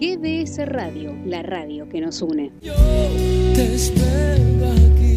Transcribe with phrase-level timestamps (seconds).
[0.00, 2.50] GDS Radio, la radio que nos une.
[2.62, 5.14] Te espero aquí.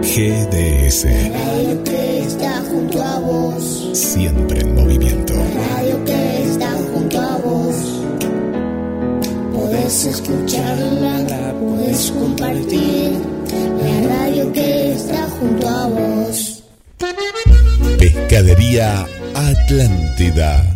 [0.00, 3.90] GDS, Radio que está junto a vos.
[3.94, 5.34] siempre en movimiento.
[5.34, 7.74] Radio que está junto a vos.
[9.52, 13.10] Podés escucharla, podés compartir.
[13.82, 16.62] La radio que está junto a vos.
[17.98, 19.04] Pescadería
[19.34, 20.75] Atlántida.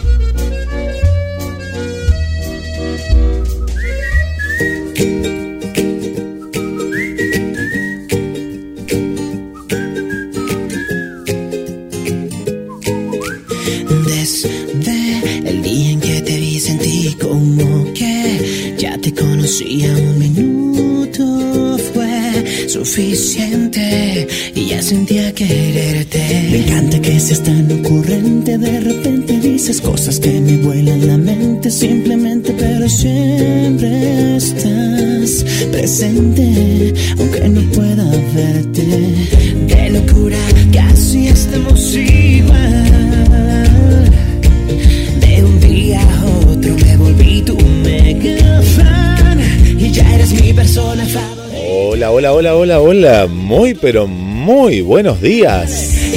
[53.51, 56.09] Muy, pero muy buenos días.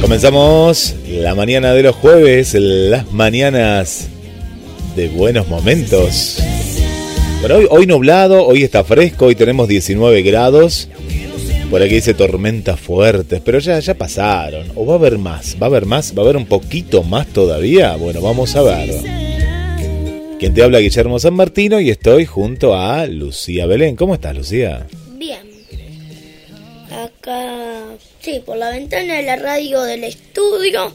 [0.00, 4.08] Comenzamos la mañana de los jueves, las mañanas
[4.96, 6.42] de buenos momentos.
[7.44, 10.88] Hoy, hoy nublado, hoy está fresco, hoy tenemos 19 grados.
[11.70, 14.72] Por aquí dice tormentas fuertes, pero ya, ya pasaron.
[14.74, 15.56] ¿O va a haber más?
[15.62, 16.12] ¿Va a haber más?
[16.18, 17.94] ¿Va a haber un poquito más todavía?
[17.94, 18.90] Bueno, vamos a ver.
[20.40, 23.94] Quien te habla Guillermo San Martino y estoy junto a Lucía Belén.
[23.94, 24.88] ¿Cómo estás, Lucía?
[25.16, 25.49] Bien.
[26.90, 27.84] Acá,
[28.20, 30.92] sí, por la ventana de la radio del estudio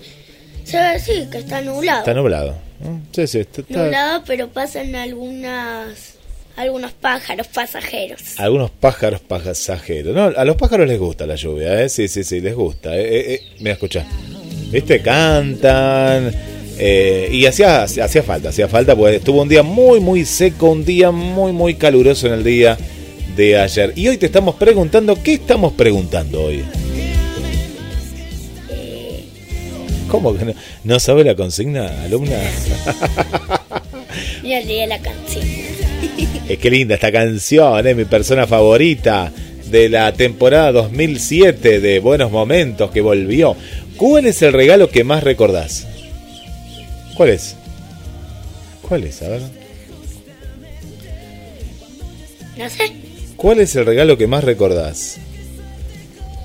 [0.64, 2.00] se ve así que está nublado.
[2.00, 2.56] Está nublado.
[2.82, 3.02] ¿no?
[3.14, 6.14] Sí, sí, está- está- Nublado, pero pasan algunas
[6.58, 8.22] algunos pájaros pasajeros.
[8.40, 10.14] Algunos pájaros pasajeros.
[10.16, 11.90] No, a los pájaros les gusta la lluvia, ¿eh?
[11.90, 12.96] Sí, sí, sí, les gusta.
[12.98, 14.06] Eh, eh, eh, Mira, escucha.
[14.72, 15.02] ¿Viste?
[15.02, 16.32] Cantan.
[16.78, 20.84] eh, y hacía, hacía falta, hacía falta, porque estuvo un día muy, muy seco, un
[20.84, 22.78] día muy, muy caluroso en el día
[23.36, 23.94] de ayer.
[23.96, 26.64] Y hoy te estamos preguntando, ¿qué estamos preguntando hoy?
[30.10, 30.54] ¿Cómo que no,
[30.84, 32.38] no sabe la consigna, alumna?
[34.44, 35.46] Ya leí la canción.
[36.48, 39.32] Es que linda esta canción, es mi persona favorita
[39.72, 43.56] de la temporada 2007 de Buenos Momentos que volvió.
[43.98, 45.88] ¿Cuál es el regalo que más recordás?
[47.16, 47.56] ¿Cuál es?
[48.88, 49.22] ¿Cuál es?
[49.24, 49.42] A ver.
[52.58, 53.05] No sé.
[53.46, 55.20] ¿Cuál es el regalo que más recordás?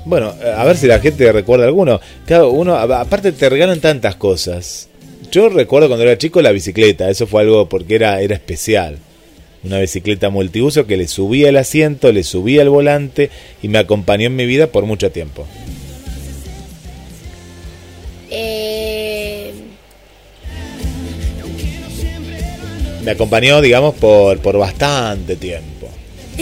[0.05, 1.99] Bueno, a ver si la gente recuerda alguno.
[2.27, 4.91] Claro, uno, aparte te regalan tantas cosas.
[5.33, 8.99] Yo recuerdo cuando era chico la bicicleta, eso fue algo porque era, era especial.
[9.65, 13.31] Una bicicleta multiuso que le subía el asiento, le subía el volante
[13.63, 15.47] y me acompañó en mi vida por mucho tiempo.
[18.31, 19.55] Eh,
[23.03, 25.80] Me acompañó, digamos, por, por bastante tiempo.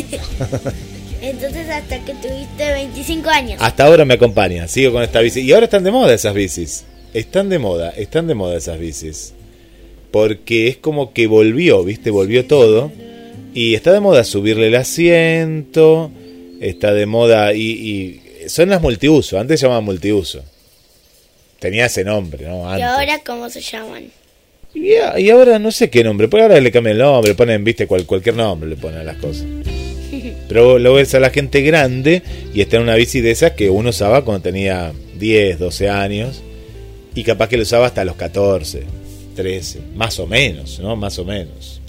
[1.22, 3.58] entonces hasta que tuviste 25 años.
[3.60, 5.40] Hasta ahora me acompaña, sigo con esta bici.
[5.40, 6.84] Y ahora están de moda esas bicis.
[7.14, 9.34] Están de moda, están de moda esas bicis.
[10.10, 12.10] Porque es como que volvió, ¿viste?
[12.10, 12.90] Volvió todo.
[13.54, 16.10] Y está de moda subirle el asiento.
[16.60, 19.38] Está de moda y, y son las multiuso.
[19.38, 20.42] Antes se llamaban multiuso.
[21.58, 22.78] Tenía ese nombre, ¿no?
[22.78, 24.10] ¿Y ahora cómo se llaman?
[24.80, 26.28] Y, a- y ahora no sé qué nombre.
[26.28, 29.16] Por ahora le cambian el nombre, ponen, viste, cual- cualquier nombre le ponen a las
[29.16, 29.44] cosas.
[30.48, 32.22] Pero lo ves a la gente grande
[32.54, 36.42] y está en una bici de esas que uno usaba cuando tenía 10, 12 años
[37.14, 38.84] y capaz que lo usaba hasta los 14,
[39.34, 40.94] 13, más o menos, ¿no?
[40.96, 41.80] Más o menos.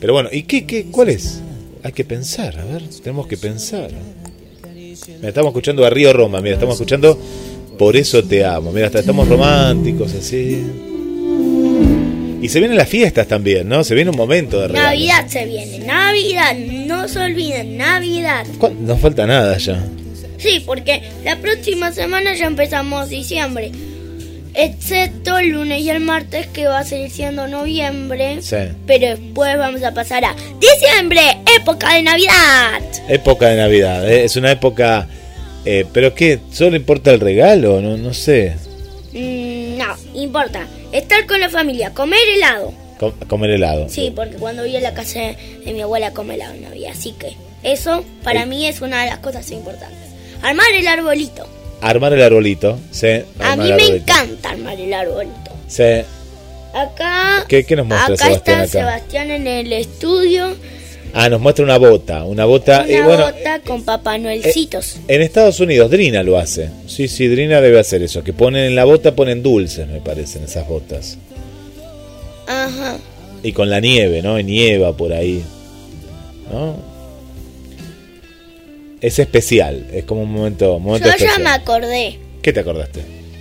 [0.00, 1.40] Pero bueno, ¿y qué, qué, cuál es?
[1.82, 3.90] Hay que pensar, a ver, tenemos que pensar.
[5.16, 7.18] Mira, estamos escuchando a Río Roma, mira, estamos escuchando
[7.82, 8.70] Por eso te amo.
[8.70, 10.64] Mira, hasta estamos románticos así.
[12.40, 13.82] Y se vienen las fiestas también, ¿no?
[13.82, 14.86] Se viene un momento de regalo.
[14.90, 15.80] Navidad se viene.
[15.80, 18.46] Navidad, no se olviden, Navidad.
[18.58, 19.84] ¿Cuál- No falta nada ya.
[20.38, 23.72] Sí, porque la próxima semana ya empezamos diciembre.
[24.54, 28.42] Excepto el lunes y el martes que va a seguir siendo noviembre.
[28.42, 28.58] Sí.
[28.86, 31.20] Pero después vamos a pasar a diciembre,
[31.60, 32.80] época de Navidad.
[33.08, 34.08] Época de Navidad.
[34.08, 34.22] ¿eh?
[34.22, 35.08] Es una época...
[35.64, 36.40] eh, ¿Pero qué?
[36.52, 37.80] ¿Solo importa el regalo?
[37.80, 38.56] No, no sé.
[39.12, 40.66] Mm, no, importa.
[40.92, 42.72] Estar con la familia, comer helado.
[42.98, 43.88] Com- comer helado.
[43.88, 46.92] Sí, porque cuando voy a la casa de mi abuela come helado en Navidad.
[46.92, 48.48] Así que eso para Ey.
[48.48, 49.98] mí es una de las cosas importantes.
[50.42, 51.46] Armar el arbolito.
[51.80, 52.78] Armar el arbolito.
[52.90, 53.22] Sí.
[53.40, 55.50] A mí me encanta armar el arbolito.
[55.68, 56.02] Sí.
[56.74, 58.90] Acá, ¿Qué- qué nos muestra acá Sebastián está acá?
[58.96, 60.54] Sebastián en el estudio.
[61.14, 62.24] Ah, nos muestra una bota.
[62.24, 62.86] Una bota.
[62.88, 64.96] Una bueno, bota con Papá Noelcitos.
[65.08, 66.70] En Estados Unidos, Drina lo hace.
[66.86, 68.24] Sí, sí, Drina debe hacer eso.
[68.24, 71.18] Que ponen en la bota, ponen dulces, me parecen, esas botas.
[72.46, 72.96] Ajá.
[73.42, 74.38] Y con la nieve, ¿no?
[74.38, 75.42] Y nieva por ahí.
[76.50, 76.76] ¿No?
[79.00, 81.42] Es especial, es como un momento, un momento Yo ya especial.
[81.42, 83.00] me acordé ¿Qué te acordaste?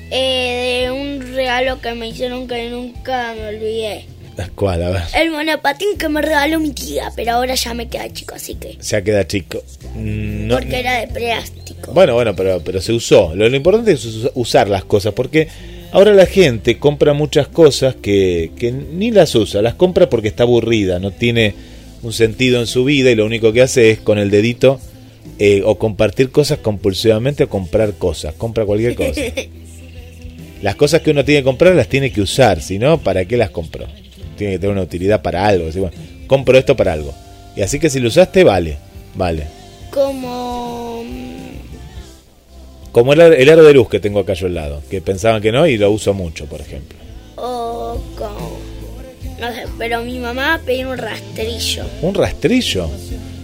[0.09, 4.06] eh, de un regalo que me hicieron que nunca me olvidé.
[4.41, 5.01] A ver.
[5.15, 8.77] El monopatín que me regaló mi tía, pero ahora ya me queda chico, así que...
[8.81, 9.63] Ya queda chico.
[9.95, 11.91] Mm, no- porque era de plástico.
[11.93, 13.33] Bueno, bueno, pero, pero se usó.
[13.35, 15.47] Lo, lo importante es us- usar las cosas, porque
[15.91, 20.43] ahora la gente compra muchas cosas que, que ni las usa, las compra porque está
[20.43, 21.53] aburrida, no tiene
[22.03, 24.79] un sentido en su vida y lo único que hace es con el dedito
[25.38, 29.21] eh, o compartir cosas compulsivamente o comprar cosas, compra cualquier cosa.
[30.61, 33.35] Las cosas que uno tiene que comprar las tiene que usar, si no, ¿para qué
[33.35, 33.88] las compró?
[34.41, 35.69] Tiene que tener una utilidad para algo.
[35.69, 35.95] Así, bueno,
[36.25, 37.13] compro esto para algo.
[37.55, 38.75] Y así que si lo usaste, vale,
[39.13, 39.45] vale.
[39.91, 41.03] Como...
[41.03, 45.43] mm, Como el, el aro de luz que tengo acá yo al lado, que pensaban
[45.43, 46.97] que no y lo uso mucho, por ejemplo.
[47.35, 48.57] O como...
[49.39, 51.83] No sé, pero mi mamá pedía un rastrillo.
[52.01, 52.89] ¿Un rastrillo?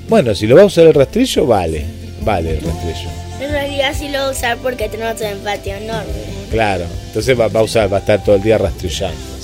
[0.10, 1.86] Bueno, si lo va a usar el rastrillo, vale.
[2.22, 3.10] Vale el rastrillo.
[3.40, 6.12] En realidad sí lo voy a usar porque tenemos un patio enorme.
[6.50, 6.86] Claro.
[7.06, 9.37] Entonces va, va a usar, va a estar todo el día rastrillando.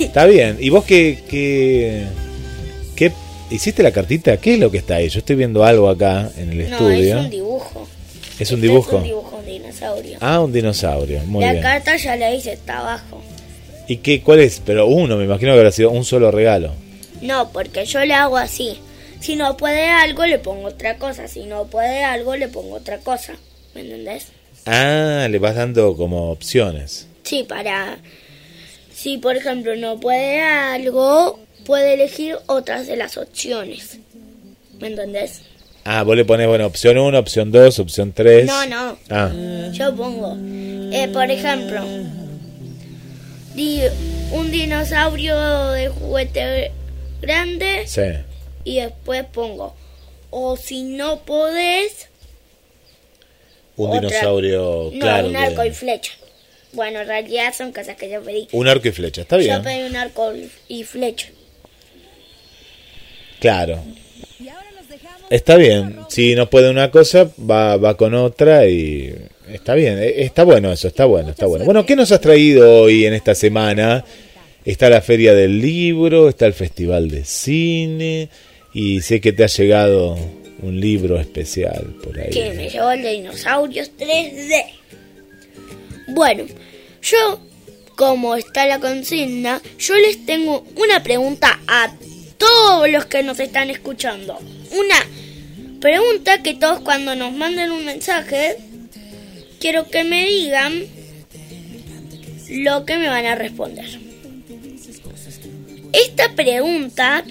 [0.00, 0.56] Está bien.
[0.60, 2.04] ¿Y vos qué, qué,
[2.96, 3.12] qué
[3.50, 4.36] hiciste la cartita?
[4.38, 5.08] ¿Qué es lo que está ahí?
[5.08, 7.18] Yo estoy viendo algo acá en el No, estudio.
[7.18, 7.88] es un dibujo.
[8.38, 8.90] ¿Es un dibujo?
[8.90, 10.18] Es un dibujo, un dinosaurio.
[10.20, 11.20] Ah, un dinosaurio.
[11.26, 11.62] Muy la bien.
[11.62, 13.22] carta ya la hice, está abajo.
[13.86, 14.60] ¿Y qué, cuál es?
[14.64, 16.72] Pero uno, me imagino que habrá sido un solo regalo.
[17.20, 18.78] No, porque yo le hago así.
[19.20, 21.28] Si no puede algo, le pongo otra cosa.
[21.28, 23.34] Si no puede algo, le pongo otra cosa.
[23.74, 24.26] ¿Me entendés?
[24.66, 27.06] Ah, le vas dando como opciones.
[27.22, 27.98] Sí, para...
[29.04, 33.98] Si, por ejemplo, no puede algo, puede elegir otras de las opciones.
[34.80, 35.42] ¿Me entendés?
[35.84, 38.46] Ah, vos le pones, bueno, opción 1, opción 2, opción 3.
[38.46, 38.98] No, no.
[39.10, 39.30] Ah,
[39.74, 40.34] Yo pongo,
[40.90, 41.84] eh, por ejemplo,
[43.54, 43.82] di-
[44.32, 45.38] un dinosaurio
[45.72, 46.72] de juguete
[47.20, 48.00] grande sí.
[48.64, 49.74] y después pongo,
[50.30, 52.08] o si no podés,
[53.76, 55.26] Un Otra- dinosaurio, no, claro.
[55.26, 56.12] un que- arco y flecha.
[56.74, 58.48] Bueno, en realidad son cosas que yo pedí.
[58.52, 59.56] Un arco y flecha, está bien.
[59.56, 60.32] Yo pedí un arco
[60.68, 61.28] y flecha.
[63.40, 63.82] Claro.
[65.30, 65.96] Está bien.
[66.08, 69.14] Si no puede una cosa, va, va con otra y
[69.52, 69.98] está bien.
[69.98, 71.64] Eh, Está bueno eso, está bueno, está bueno.
[71.64, 74.04] Bueno, ¿qué nos has traído hoy en esta semana?
[74.64, 78.28] Está la Feria del Libro, está el Festival de Cine
[78.72, 80.16] y sé que te ha llegado
[80.62, 82.30] un libro especial por ahí.
[82.30, 84.62] que me llevó el de dinosaurios 3D.
[86.08, 86.44] Bueno,
[87.04, 87.40] yo,
[87.96, 91.92] como está la consigna, yo les tengo una pregunta a
[92.38, 94.38] todos los que nos están escuchando.
[94.72, 95.06] Una
[95.80, 98.56] pregunta que todos cuando nos manden un mensaje,
[99.60, 100.86] quiero que me digan
[102.48, 104.00] lo que me van a responder.
[105.92, 107.22] Esta pregunta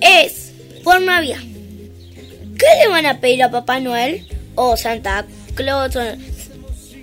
[0.00, 0.52] es
[0.84, 1.38] por Navidad.
[2.58, 6.02] ¿Qué le van a pedir a Papá Noel o Santa Claus o,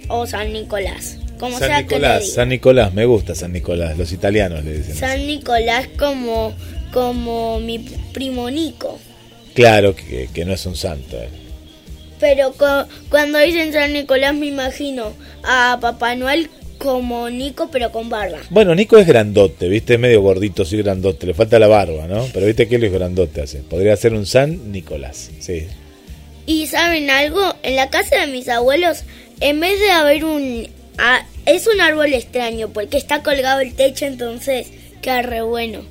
[0.09, 1.17] o San Nicolás?
[1.39, 2.33] Como San sea Nicolás.
[2.33, 4.95] San Nicolás, me gusta San Nicolás, los italianos le dicen.
[4.95, 6.53] San Nicolás como,
[6.91, 8.99] como mi primo Nico.
[9.53, 11.17] Claro que, que no es un santo.
[11.17, 11.29] eh.
[12.19, 15.13] Pero cu- cuando dicen San Nicolás me imagino
[15.43, 18.39] a Papá Noel como Nico pero con barba.
[18.49, 19.93] Bueno, Nico es grandote, ¿viste?
[19.95, 21.27] Es medio gordito, sí, grandote.
[21.27, 22.25] Le falta la barba, ¿no?
[22.33, 23.57] Pero viste que él es grandote así.
[23.59, 25.67] Podría ser un San Nicolás, sí.
[26.45, 29.03] Y saben algo, en la casa de mis abuelos,
[29.39, 30.67] en vez de haber un...
[31.45, 34.67] es un árbol extraño porque está colgado el techo, entonces
[35.01, 35.81] queda re bueno.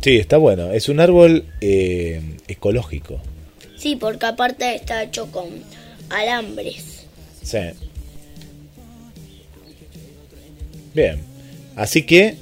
[0.00, 0.72] Sí, está bueno.
[0.72, 3.20] Es un árbol eh, ecológico.
[3.76, 5.48] Sí, porque aparte está hecho con
[6.08, 7.06] alambres.
[7.42, 7.58] Sí.
[10.94, 11.20] Bien.
[11.76, 12.36] Así que,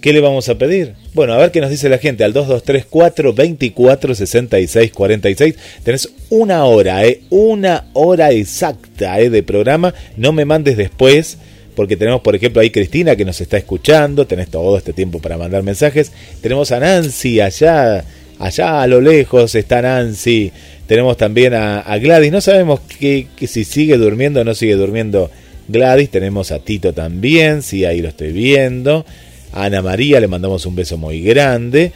[0.00, 0.94] ¿qué le vamos a pedir?
[1.14, 5.54] Bueno, a ver qué nos dice la gente al 2234 24 66 46.
[5.82, 7.22] Tenés una hora, ¿eh?
[7.30, 9.30] Una hora exacta ¿eh?
[9.30, 9.94] de programa.
[10.16, 11.38] No me mandes después
[11.76, 15.36] porque tenemos, por ejemplo, ahí Cristina que nos está escuchando, tenés todo este tiempo para
[15.36, 16.10] mandar mensajes.
[16.40, 18.02] Tenemos a Nancy allá,
[18.38, 20.50] allá a lo lejos está Nancy.
[20.86, 25.30] Tenemos también a, Gladys, no sabemos que, si sigue durmiendo o no sigue durmiendo
[25.68, 26.10] Gladys.
[26.10, 29.04] Tenemos a Tito también, sí, ahí lo estoy viendo.
[29.52, 31.92] A Ana María le mandamos un beso muy grande.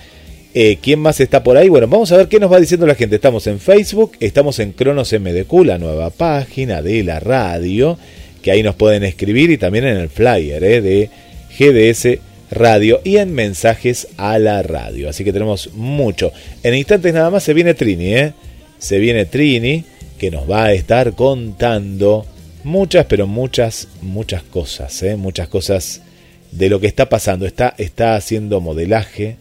[0.52, 1.68] Eh, ¿Quién más está por ahí?
[1.68, 3.16] Bueno, vamos a ver qué nos va diciendo la gente.
[3.16, 7.98] Estamos en Facebook, estamos en Cronos MDQ, la nueva página de la radio
[8.42, 11.10] que ahí nos pueden escribir y también en el flyer eh, de
[11.58, 12.18] GDS
[12.50, 15.08] Radio y en mensajes a la radio.
[15.08, 16.32] Así que tenemos mucho.
[16.62, 18.32] En instantes nada más se viene Trini, ¿eh?
[18.78, 19.84] Se viene Trini
[20.18, 22.26] que nos va a estar contando
[22.64, 25.16] muchas, pero muchas, muchas cosas, ¿eh?
[25.16, 26.02] Muchas cosas
[26.50, 27.46] de lo que está pasando.
[27.46, 29.36] Está, está haciendo modelaje,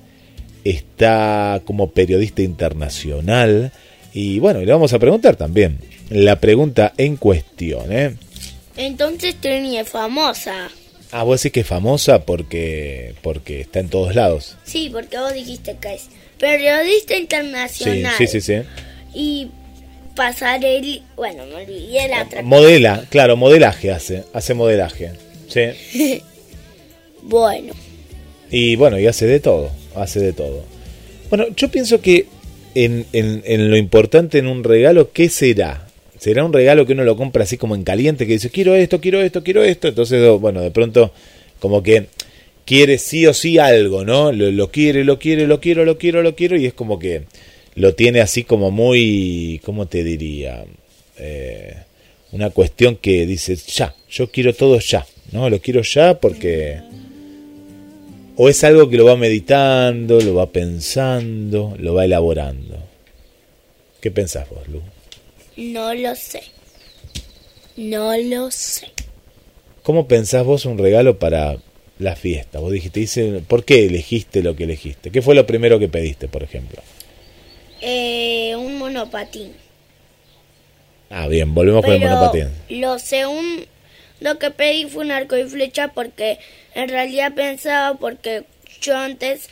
[0.63, 3.71] está como periodista internacional
[4.13, 8.15] y bueno, le vamos a preguntar también la pregunta en cuestión, ¿eh?
[8.75, 10.69] Entonces Trini es famosa.
[11.11, 14.57] Ah, vos decís que es famosa porque, porque está en todos lados.
[14.63, 16.07] Sí, porque vos dijiste que es
[16.39, 18.13] periodista internacional.
[18.17, 18.61] Sí, sí, sí.
[18.63, 18.67] sí.
[19.13, 19.51] Y
[20.15, 21.01] pasarel...
[21.15, 22.41] Bueno, me olvidé la otra.
[22.43, 24.23] Modela, claro, modelaje hace.
[24.33, 25.11] Hace modelaje.
[25.47, 26.21] Sí.
[27.23, 27.73] bueno.
[28.51, 29.71] Y bueno, y hace de todo.
[30.01, 30.63] Hace de todo.
[31.29, 32.27] Bueno, yo pienso que
[32.75, 35.85] en, en, lo importante en un regalo, ¿qué será?
[36.17, 38.99] será un regalo que uno lo compra así como en caliente, que dice, quiero esto,
[38.99, 39.87] quiero esto, quiero esto.
[39.87, 41.13] Entonces, bueno, de pronto
[41.59, 42.07] como que
[42.65, 44.31] quiere sí o sí algo, ¿no?
[44.31, 47.23] Lo, quiere, lo quiere, lo quiero, lo quiero, lo quiero, y es como que
[47.75, 50.65] lo tiene así como muy, ¿cómo te diría?
[51.17, 51.73] Eh,
[52.31, 55.49] una cuestión que dice, ya, yo quiero todo ya, ¿no?
[55.49, 56.79] Lo quiero ya porque...
[58.41, 62.77] O es algo que lo va meditando, lo va pensando, lo va elaborando.
[63.99, 64.81] ¿Qué pensás vos, Lu?
[65.57, 66.43] No lo sé.
[67.75, 68.93] No lo sé.
[69.83, 71.57] ¿Cómo pensás vos un regalo para
[71.97, 72.59] la fiesta?
[72.59, 75.11] Vos dijiste, dice, ¿por qué elegiste lo que elegiste?
[75.11, 76.81] ¿Qué fue lo primero que pediste, por ejemplo?
[77.81, 79.51] Eh, un monopatín.
[81.09, 82.47] Ah, bien, volvemos con el monopatín.
[82.69, 83.65] Lo según
[84.19, 86.39] lo que pedí fue un arco y flecha porque
[86.75, 88.43] en realidad pensaba porque
[88.81, 89.49] yo antes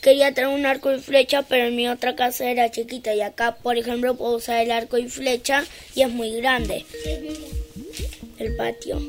[0.00, 3.56] quería traer un arco y flecha, pero en mi otra casa era chiquita y acá,
[3.62, 5.64] por ejemplo, puedo usar el arco y flecha
[5.94, 6.84] y es muy grande.
[8.38, 9.00] El patio.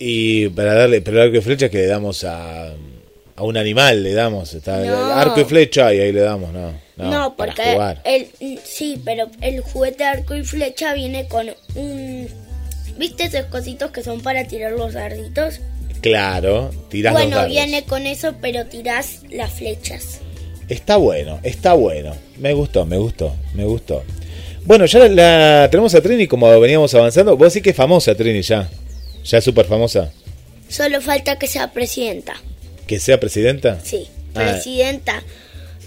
[0.00, 2.74] Y para darle, pero el arco y flecha que le damos a,
[3.36, 6.87] a un animal, le damos, está el arco y flecha y ahí le damos, no.
[6.98, 12.28] No, porque el, sí, pero el juguete arco y flecha viene con un
[12.98, 15.60] ¿Viste esos cositos que son para tirar los darditos?
[16.00, 20.20] Claro, tirás Bueno, viene con eso, pero tirás las flechas.
[20.68, 22.14] Está bueno, está bueno.
[22.38, 24.02] Me gustó, me gustó, me gustó.
[24.64, 27.36] Bueno, ya la tenemos a Trini como veníamos avanzando.
[27.36, 28.68] Vos decís que es famosa Trini ya.
[29.24, 30.10] Ya es súper famosa.
[30.68, 32.34] Solo falta que sea presidenta.
[32.86, 33.78] ¿Que sea presidenta?
[33.82, 34.58] Sí, ah.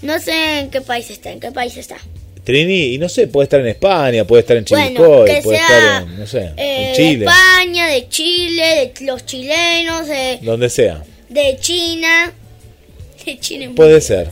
[0.02, 1.96] No sé en qué país está, en qué país está.
[2.44, 6.18] Trini, y no sé, puede estar en España, puede estar en Chile, puede estar en,
[6.18, 7.18] no sé, en eh, Chile.
[7.18, 10.40] De España, de Chile, de los chilenos, de...
[10.42, 11.04] Donde sea.
[11.28, 12.32] De China.
[13.24, 13.70] De China.
[13.76, 14.30] Puede ser,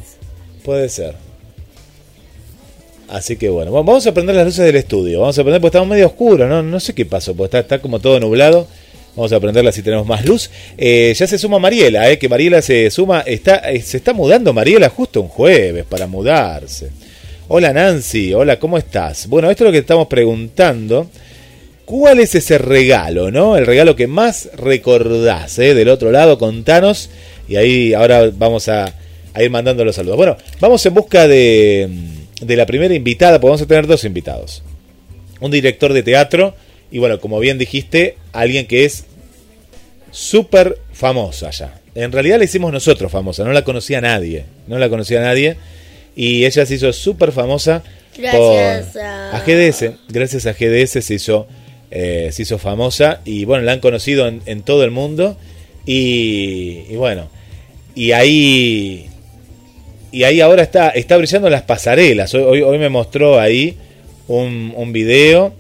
[0.65, 1.15] puede ser.
[3.09, 5.21] Así que bueno, vamos a prender las luces del estudio.
[5.21, 6.63] Vamos a prender, porque estamos medio oscuro, ¿no?
[6.63, 8.67] No sé qué pasó, porque está, está como todo nublado.
[9.17, 10.51] Vamos a prenderla si tenemos más luz.
[10.79, 14.53] Eh, ya se suma Mariela, eh, que Mariela se suma, está, eh, se está mudando
[14.53, 16.91] Mariela justo un jueves para mudarse.
[17.49, 19.27] Hola Nancy, hola, ¿cómo estás?
[19.27, 21.11] Bueno, esto es lo que estamos preguntando.
[21.85, 23.57] ¿Cuál es ese regalo, no?
[23.57, 25.75] El regalo que más recordás, ¿eh?
[25.75, 27.11] Del otro lado, contanos.
[27.49, 28.95] Y ahí ahora vamos a,
[29.37, 30.17] ir mandando los saludos.
[30.17, 31.89] Bueno, vamos en busca de,
[32.41, 34.63] de la primera invitada, porque vamos a tener dos invitados.
[35.41, 36.55] Un director de teatro
[36.91, 39.05] y bueno, como bien dijiste, alguien que es
[40.11, 41.81] súper famosa ya.
[41.95, 45.57] En realidad la hicimos nosotros famosa, no la conocía nadie, no la conocía nadie
[46.15, 47.83] y ella se hizo súper famosa
[48.17, 49.43] gracias a...
[49.47, 49.93] GDS.
[50.09, 51.47] Gracias a GDS se hizo,
[51.91, 55.37] eh, se hizo famosa y bueno, la han conocido en, todo el mundo
[55.87, 57.29] y, bueno,
[57.95, 59.07] y ahí
[60.13, 62.35] y ahí ahora está, está brillando las pasarelas.
[62.35, 63.77] Hoy, hoy me mostró ahí
[64.27, 65.60] un, un video.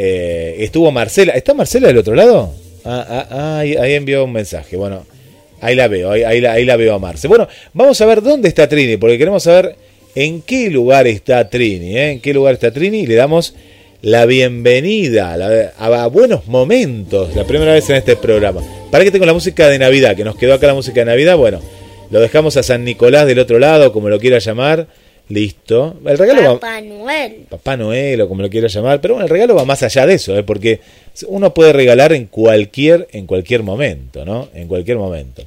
[0.00, 1.32] Eh, estuvo Marcela.
[1.32, 2.54] ¿Está Marcela del otro lado?
[2.84, 4.76] Ah, ah, ah ahí, envió un mensaje.
[4.76, 5.04] Bueno,
[5.60, 7.26] ahí la veo, ahí, la, veo a Marce.
[7.26, 9.74] Bueno, vamos a ver dónde está Trini, porque queremos saber
[10.14, 12.10] en qué lugar está Trini, ¿eh?
[12.12, 13.54] en qué lugar está Trini y le damos
[14.00, 18.62] la bienvenida la- a, a buenos momentos, la primera vez en este programa.
[18.92, 21.36] Para que tengo la música de Navidad, que nos quedó acá la música de Navidad,
[21.36, 21.60] bueno,
[22.12, 24.86] lo dejamos a San Nicolás del otro lado, como lo quiera llamar,
[25.28, 25.96] listo.
[26.04, 27.46] El regalo va, Papá Noel.
[27.48, 30.14] Papá Noel o como lo quiera llamar, pero bueno, el regalo va más allá de
[30.14, 30.42] eso, ¿eh?
[30.42, 30.80] porque
[31.26, 34.48] uno puede regalar en cualquier, en cualquier momento, ¿no?
[34.54, 35.44] En cualquier momento.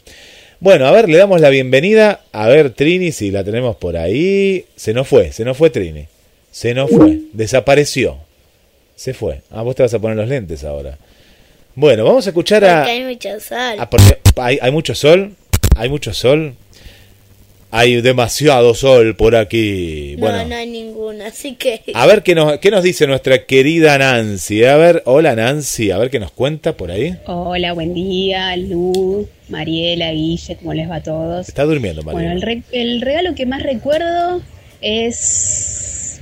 [0.60, 2.22] Bueno, a ver, le damos la bienvenida.
[2.32, 4.66] A ver, Trini, si la tenemos por ahí.
[4.76, 6.06] Se nos fue, se nos fue Trini.
[6.52, 8.18] Se nos fue, desapareció.
[8.96, 9.42] Se fue.
[9.50, 11.00] Ah, vos te vas a poner los lentes ahora.
[11.74, 12.80] Bueno, vamos a escuchar a...
[12.80, 13.76] Porque hay mucho sol.
[13.80, 15.36] Ah, porque hay, hay mucho sol.
[15.76, 16.54] Hay mucho sol.
[17.74, 20.16] Hay demasiado sol por aquí.
[20.18, 21.82] no, Bueno, no hay ninguna, así que...
[21.94, 24.66] a ver qué nos, qué nos dice nuestra querida Nancy.
[24.66, 27.16] A ver, hola Nancy, a ver qué nos cuenta por ahí.
[27.28, 31.48] Hola, buen día, Lu, Mariela, Guille, ¿cómo les va a todos?
[31.48, 32.20] Está durmiendo, María.
[32.20, 34.42] Bueno, el, re- el regalo que más recuerdo
[34.82, 36.20] es...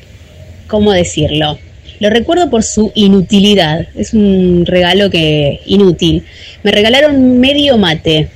[0.68, 1.58] ¿Cómo decirlo?
[2.00, 3.88] Lo recuerdo por su inutilidad.
[3.96, 6.24] Es un regalo que inútil.
[6.62, 8.30] Me regalaron medio mate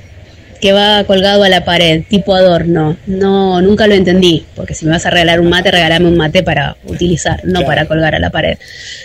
[0.63, 2.95] que va colgado a la pared, tipo adorno.
[3.05, 6.41] No, nunca lo entendí, porque si me vas a regalar un mate, regálame un mate
[6.41, 7.65] para utilizar, no Claro.
[7.67, 8.57] para colgar a la pared.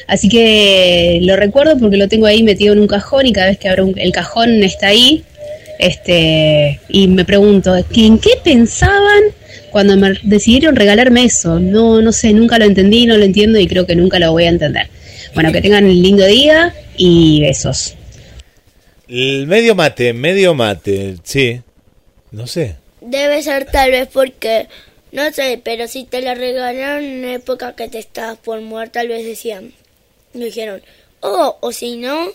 [0.06, 3.58] Así que lo recuerdo porque lo tengo ahí metido en un cajón y cada vez
[3.58, 5.24] que abro un- el cajón está ahí.
[5.80, 9.22] Este, y me pregunto, ¿que- ¿en qué pensaban
[9.72, 11.58] cuando me decidieron regalarme eso?
[11.58, 14.44] No, no sé, nunca lo entendí, no lo entiendo y creo que nunca lo voy
[14.44, 14.86] a entender.
[15.34, 17.94] Bueno, que tengan un lindo día y besos.
[19.08, 21.62] El medio mate, medio mate, sí.
[22.30, 22.76] No sé.
[23.00, 24.68] Debe ser tal vez porque,
[25.12, 29.00] no sé, pero si te la regalaron en una época que te estabas por muerta,
[29.00, 29.72] tal vez decían,
[30.34, 30.82] dijeron,
[31.20, 32.28] oh, o si no,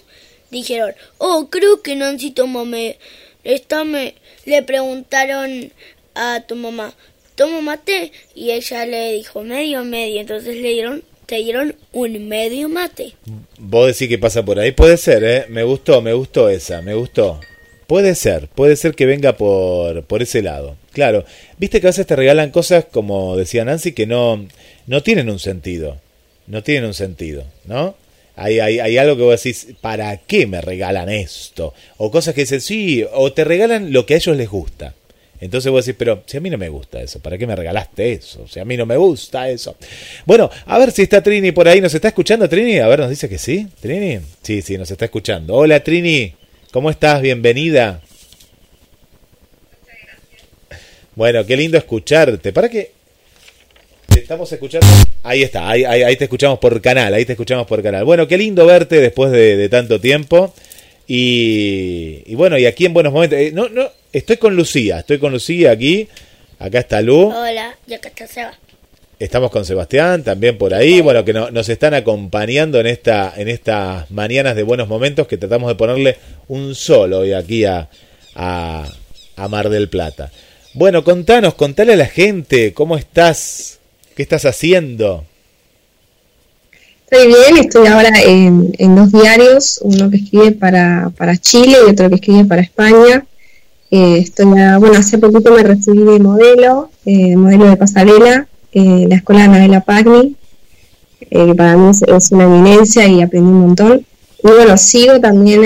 [0.50, 2.98] dijeron, oh, creo que Nancy tomó me,
[3.44, 4.15] esta me,
[4.46, 5.72] le preguntaron
[6.15, 6.96] a tu mamá,
[7.36, 8.12] ¿tomo mate?
[8.34, 13.13] Y ella le dijo medio, medio, entonces le dieron, te dieron un medio mate.
[13.58, 14.72] Vos decís que pasa por ahí.
[14.72, 15.46] Puede ser, ¿eh?
[15.50, 17.39] Me gustó, me gustó esa, me gustó.
[17.88, 20.78] Puede ser, puede ser que venga por, por ese lado.
[20.91, 21.26] Claro,
[21.58, 24.45] viste que a veces te regalan cosas, como decía Nancy, que no,
[24.88, 25.97] no tienen un sentido.
[26.47, 27.95] No tienen un sentido, ¿no?
[28.36, 31.74] Hay, hay, hay algo que vos decís, ¿para qué me regalan esto?
[31.97, 34.95] O cosas que dicen, sí, o te regalan lo que a ellos les gusta.
[35.43, 38.13] Entonces vos decís, pero si a mí no me gusta eso, ¿para qué me regalaste
[38.13, 38.47] eso?
[38.47, 39.75] Si a mí no me gusta eso.
[40.25, 41.82] Bueno, a ver si está Trini por ahí.
[41.82, 42.79] ¿Nos está escuchando Trini?
[42.79, 43.67] A ver, nos dice que sí.
[43.82, 44.19] Trini.
[44.41, 45.56] Sí, sí, nos está escuchando.
[45.56, 46.34] Hola Trini.
[46.71, 47.21] ¿Cómo estás?
[47.21, 47.99] Bienvenida.
[51.13, 52.53] Bueno, qué lindo escucharte.
[52.53, 52.91] ¿Para qué?
[54.15, 54.88] Estamos escuchando.
[55.23, 58.06] Ahí está, ahí, ahí, ahí te escuchamos por canal, ahí te escuchamos por canal.
[58.06, 60.53] Bueno, qué lindo verte después de, tanto tiempo.
[61.06, 63.38] Y, y bueno, y aquí en buenos momentos.
[63.38, 66.08] eh, no, no, estoy con Lucía, estoy con Lucía aquí.
[66.60, 67.28] Acá está Lu.
[67.30, 68.54] Hola, ya que está Seba.
[69.19, 73.47] Estamos con Sebastián también por ahí, bueno, que no- nos están acompañando en esta en
[73.47, 77.89] estas mañanas de buenos momentos que tratamos de ponerle un sol hoy aquí a,
[78.36, 78.86] a,
[79.36, 80.32] a Mar del Plata.
[80.73, 83.80] Bueno, contanos, contale a la gente cómo estás,
[84.15, 85.23] qué estás haciendo.
[87.10, 91.91] Estoy bien, estoy ahora en, en dos diarios, uno que escribe para, para Chile y
[91.91, 93.26] otro que escribe para España.
[93.95, 99.08] Eh, estoy a- bueno, hace poquito me recibí de modelo, eh, modelo de pasarela, en
[99.08, 100.36] la escuela de Anabela Pagni,
[101.29, 104.03] eh, que para mí es, una eminencia y aprendí un montón.
[104.43, 105.63] Y bueno, sigo también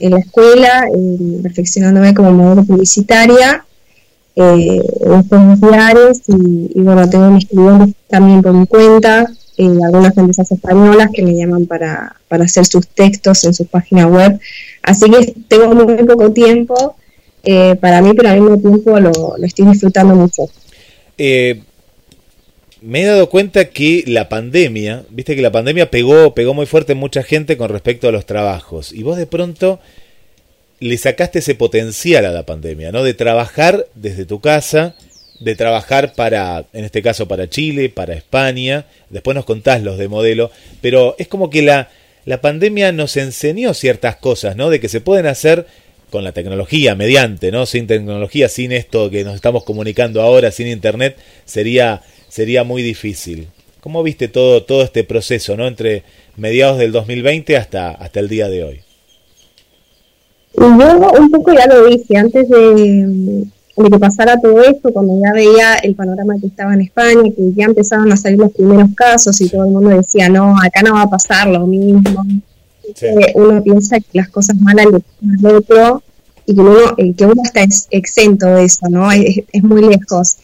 [0.00, 3.64] en, la escuela, eh, perfeccionándome como modelo publicitaria
[4.34, 4.82] eh,
[5.30, 9.24] en diarios y, y bueno, tengo mis clientes también por mi cuenta,
[9.56, 14.06] eh, algunas empresas españolas que me llaman para, para hacer sus textos en sus páginas
[14.10, 14.40] web.
[14.82, 16.96] Así que tengo muy poco tiempo
[17.50, 20.50] eh, para mí, pero al mismo tiempo lo, lo estoy disfrutando mucho.
[21.16, 21.62] Eh,
[22.82, 26.92] me he dado cuenta que la pandemia, viste que la pandemia pegó, pegó muy fuerte
[26.92, 28.92] en mucha gente con respecto a los trabajos.
[28.92, 29.80] Y vos de pronto
[30.78, 33.02] le sacaste ese potencial a la pandemia, ¿no?
[33.02, 34.94] De trabajar desde tu casa,
[35.40, 38.84] de trabajar para, en este caso, para Chile, para España.
[39.08, 40.50] Después nos contás los de modelo.
[40.82, 41.88] Pero es como que la,
[42.26, 44.68] la pandemia nos enseñó ciertas cosas, ¿no?
[44.68, 45.66] De que se pueden hacer
[46.10, 47.66] con la tecnología, mediante, ¿no?
[47.66, 53.48] Sin tecnología, sin esto que nos estamos comunicando ahora, sin internet, sería, sería muy difícil.
[53.80, 55.66] ¿Cómo viste todo, todo este proceso, ¿no?
[55.66, 56.02] Entre
[56.36, 58.80] mediados del 2020 hasta, hasta el día de hoy.
[60.56, 65.32] Yo un poco ya lo dije, antes de, de que pasara todo esto, cuando ya
[65.32, 69.40] veía el panorama que estaba en España, que ya empezaban a salir los primeros casos
[69.40, 72.24] y todo el mundo decía, no, acá no va a pasar lo mismo.
[73.34, 76.02] Uno piensa que las cosas malas le pasan al otro
[76.46, 79.10] y que uno, eh, que uno está ex- exento de eso, ¿no?
[79.12, 80.36] Es, es muy lejos.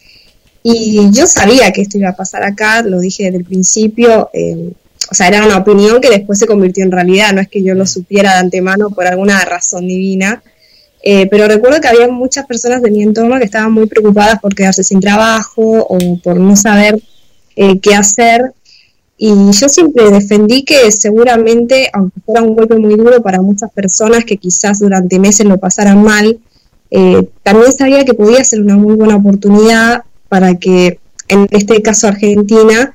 [0.63, 4.29] Y yo sabía que esto iba a pasar acá, lo dije desde el principio.
[4.33, 4.71] eh,
[5.11, 7.75] o sea, era una opinión que después se convirtió en realidad, no es que yo
[7.75, 10.41] lo supiera de antemano por alguna razón divina.
[11.03, 14.55] Eh, pero recuerdo que había muchas personas de mi entorno que estaban muy preocupadas por
[14.55, 16.99] quedarse sin trabajo o por no saber
[17.55, 18.53] eh, qué hacer.
[19.17, 24.25] Y yo siempre defendí que seguramente, aunque fuera un golpe muy duro para muchas personas
[24.25, 26.37] que quizás durante meses lo pasaran mal,
[26.91, 30.99] eh, también sabía que podía ser una muy buena oportunidad para que,
[31.29, 32.93] en este caso Argentina,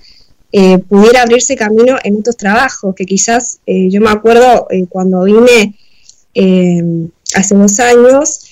[0.52, 5.74] eh, pudiera abrirse camino en otros trabajos, que quizás eh, yo me acuerdo cuando vine
[7.34, 8.46] hace dos años,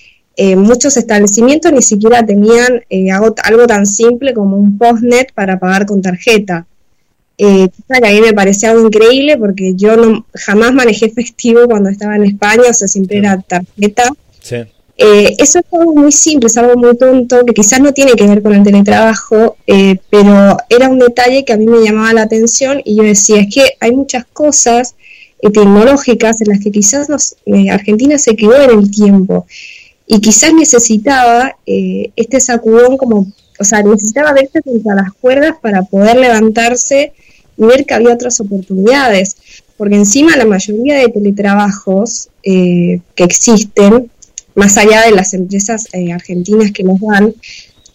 [0.57, 6.01] muchos establecimientos ni siquiera tenían algo, algo, tan simple como un postnet para pagar con
[6.01, 6.67] tarjeta.
[7.41, 11.89] Eh, que a mí me parecía algo increíble porque yo no jamás manejé efectivo cuando
[11.89, 14.13] estaba en España, o sea, siempre era tarjeta.
[15.01, 18.27] Eh, eso es algo muy simple, es algo muy tonto, que quizás no tiene que
[18.27, 22.23] ver con el teletrabajo, eh, pero era un detalle que a mí me llamaba la
[22.23, 24.97] atención y yo decía, es que hay muchas cosas
[25.41, 27.37] eh, tecnológicas en las que quizás los,
[27.71, 29.47] Argentina se quedó en el tiempo
[30.09, 36.17] y quizás necesitaba este sacudón como, o sea, necesitaba verse contra las cuerdas para poder
[36.17, 37.13] levantarse
[37.59, 39.37] y ver que había otras oportunidades,
[39.77, 44.11] porque encima la mayoría de teletrabajos que existen,
[44.59, 47.33] más allá de las empresas eh, argentinas que nos dan,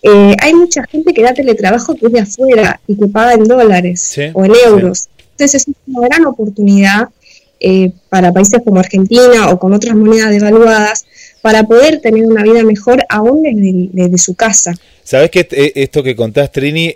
[0.02, 3.44] eh, hay mucha gente que da teletrabajo que es de afuera y que paga en
[3.44, 5.10] dólares o en euros.
[5.32, 7.10] Entonces es una gran oportunidad
[7.60, 11.06] eh, para países como Argentina o con otras monedas devaluadas
[11.42, 14.74] para poder tener una vida mejor aún desde, desde su casa.
[15.04, 16.96] Sabes que esto que contás, Trini,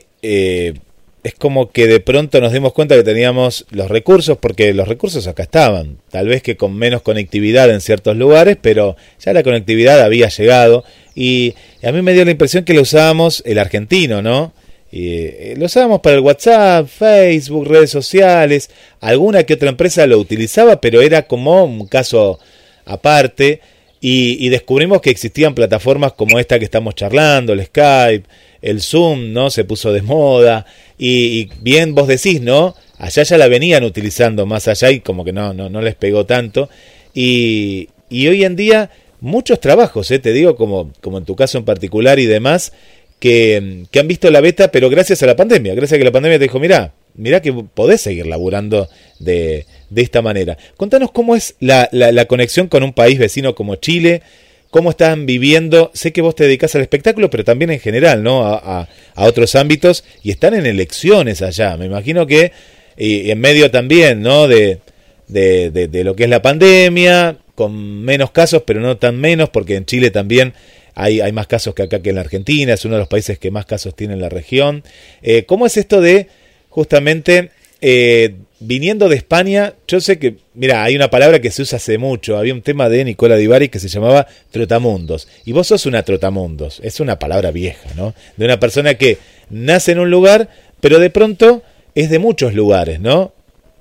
[1.23, 5.27] es como que de pronto nos dimos cuenta que teníamos los recursos, porque los recursos
[5.27, 10.01] acá estaban, tal vez que con menos conectividad en ciertos lugares, pero ya la conectividad
[10.01, 10.83] había llegado.
[11.15, 14.53] Y a mí me dio la impresión que lo usábamos el argentino, ¿no?
[14.91, 18.69] Y, eh, lo usábamos para el WhatsApp, Facebook, redes sociales,
[19.01, 22.39] alguna que otra empresa lo utilizaba, pero era como un caso
[22.85, 23.59] aparte.
[23.99, 28.25] Y, y descubrimos que existían plataformas como esta que estamos charlando, el Skype,
[28.61, 29.49] el Zoom, ¿no?
[29.49, 30.65] Se puso de moda.
[30.97, 32.75] Y, bien vos decís, ¿no?
[32.97, 36.25] Allá ya la venían utilizando más allá y como que no, no, no les pegó
[36.25, 36.69] tanto.
[37.13, 38.89] Y, y hoy en día
[39.19, 40.19] muchos trabajos, ¿eh?
[40.19, 42.73] te digo, como, como en tu caso en particular y demás,
[43.19, 46.11] que, que, han visto la beta, pero gracias a la pandemia, gracias a que la
[46.11, 48.87] pandemia te dijo, mira, mira que podés seguir laburando
[49.19, 50.57] de, de esta manera.
[50.77, 54.21] Contanos cómo es la, la, la conexión con un país vecino como Chile,
[54.69, 55.91] cómo están viviendo.
[55.93, 58.45] Sé que vos te dedicas al espectáculo, pero también en general, ¿no?
[58.45, 61.75] A, otros ámbitos y están en elecciones allá.
[61.77, 62.51] Me imagino que
[62.97, 64.47] y, en medio también, ¿no?
[64.47, 64.79] De,
[65.27, 69.75] de, de, lo que es la pandemia, con menos casos, pero no tan menos, porque
[69.75, 70.53] en Chile también
[70.95, 73.37] hay, hay más casos que acá que en la Argentina, es uno de los países
[73.39, 74.83] que más casos tiene en la región.
[75.21, 76.27] Eh, ¿Cómo es esto de
[76.69, 77.51] justamente
[77.81, 81.97] eh, viniendo de España, yo sé que, mira, hay una palabra que se usa hace
[81.97, 86.03] mucho, había un tema de Nicola Divari que se llamaba trotamundos, y vos sos una
[86.03, 88.13] trotamundos, es una palabra vieja, ¿no?
[88.35, 89.17] De una persona que
[89.49, 90.49] nace en un lugar,
[90.81, 91.61] pero de pronto
[91.95, 93.33] es de muchos lugares, ¿no?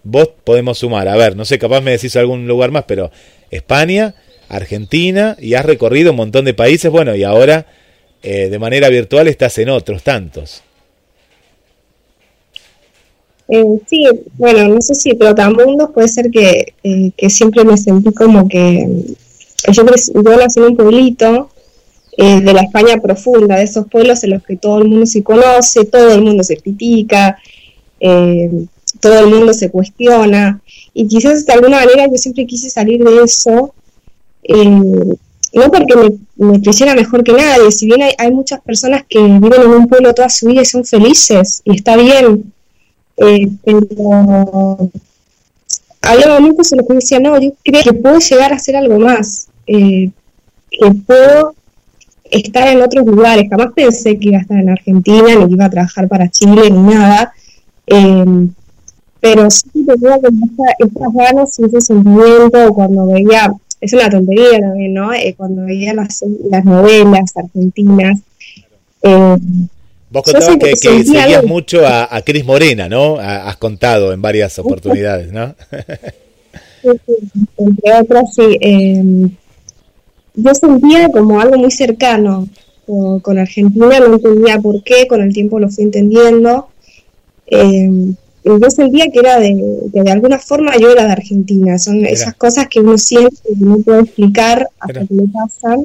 [0.03, 3.11] Vos podemos sumar, a ver, no sé, capaz me decís algún lugar más, pero
[3.51, 4.15] España,
[4.49, 7.67] Argentina, y has recorrido un montón de países, bueno, y ahora
[8.23, 10.62] eh, de manera virtual estás en otros tantos.
[13.48, 18.12] Eh, sí, bueno, no sé si trotamundos puede ser que, eh, que siempre me sentí
[18.12, 18.88] como que
[19.72, 21.50] yo, yo nací en un pueblito
[22.18, 25.22] eh, de la España profunda, de esos pueblos en los que todo el mundo se
[25.22, 27.38] conoce, todo el mundo se critica,
[29.00, 30.61] todo el mundo se cuestiona,
[30.92, 33.74] y quizás de alguna manera yo siempre quise salir de eso,
[35.52, 39.62] no porque me, me, mejor que nadie, si bien hay, hay muchas personas que viven
[39.62, 42.52] en un pueblo toda su vida y son felices, y está bien,
[43.16, 44.90] eh, pero
[46.02, 48.98] había momentos en los que decía, no, yo creo que puedo llegar a hacer algo
[48.98, 50.11] más, eh,
[50.70, 51.55] que puedo
[52.31, 53.48] estar en otros lugares.
[53.48, 56.70] Jamás pensé que iba a estar en Argentina, ni que iba a trabajar para Chile,
[56.70, 57.33] ni nada.
[57.87, 58.48] Eh,
[59.20, 60.46] pero sí tenía como
[60.79, 65.12] estas ganas y ese sentimiento cuando veía, es una tontería también, ¿no?
[65.12, 68.20] Eh, cuando veía las, las novelas argentinas,
[69.02, 69.37] eh,
[70.16, 73.18] Vos contabas que, seguías mucho a, a, Cris Morena, ¿no?
[73.18, 75.55] has contado en varias oportunidades, ¿no?
[77.59, 78.57] entre otras, sí.
[78.62, 79.31] Em,
[80.35, 82.48] yo sentía como algo muy cercano
[82.87, 86.68] con, Argentina, no entendía por qué, con el tiempo lo fui entendiendo.
[87.46, 89.55] Eh, yo sentía que era de,
[89.92, 93.62] que de alguna forma yo era de Argentina, son esas cosas que uno siente y
[93.62, 95.85] no puede explicar hasta que le pasan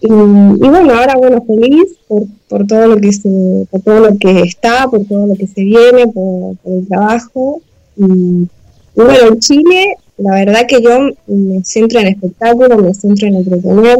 [0.00, 4.18] Y, y bueno, ahora bueno, feliz por, por todo lo que se, por todo lo
[4.18, 7.60] que está, por todo lo que se viene, por, por el trabajo.
[7.96, 8.48] Y, y
[8.94, 13.98] bueno, en Chile, la verdad que yo me centro en espectáculo, me centro en entretener.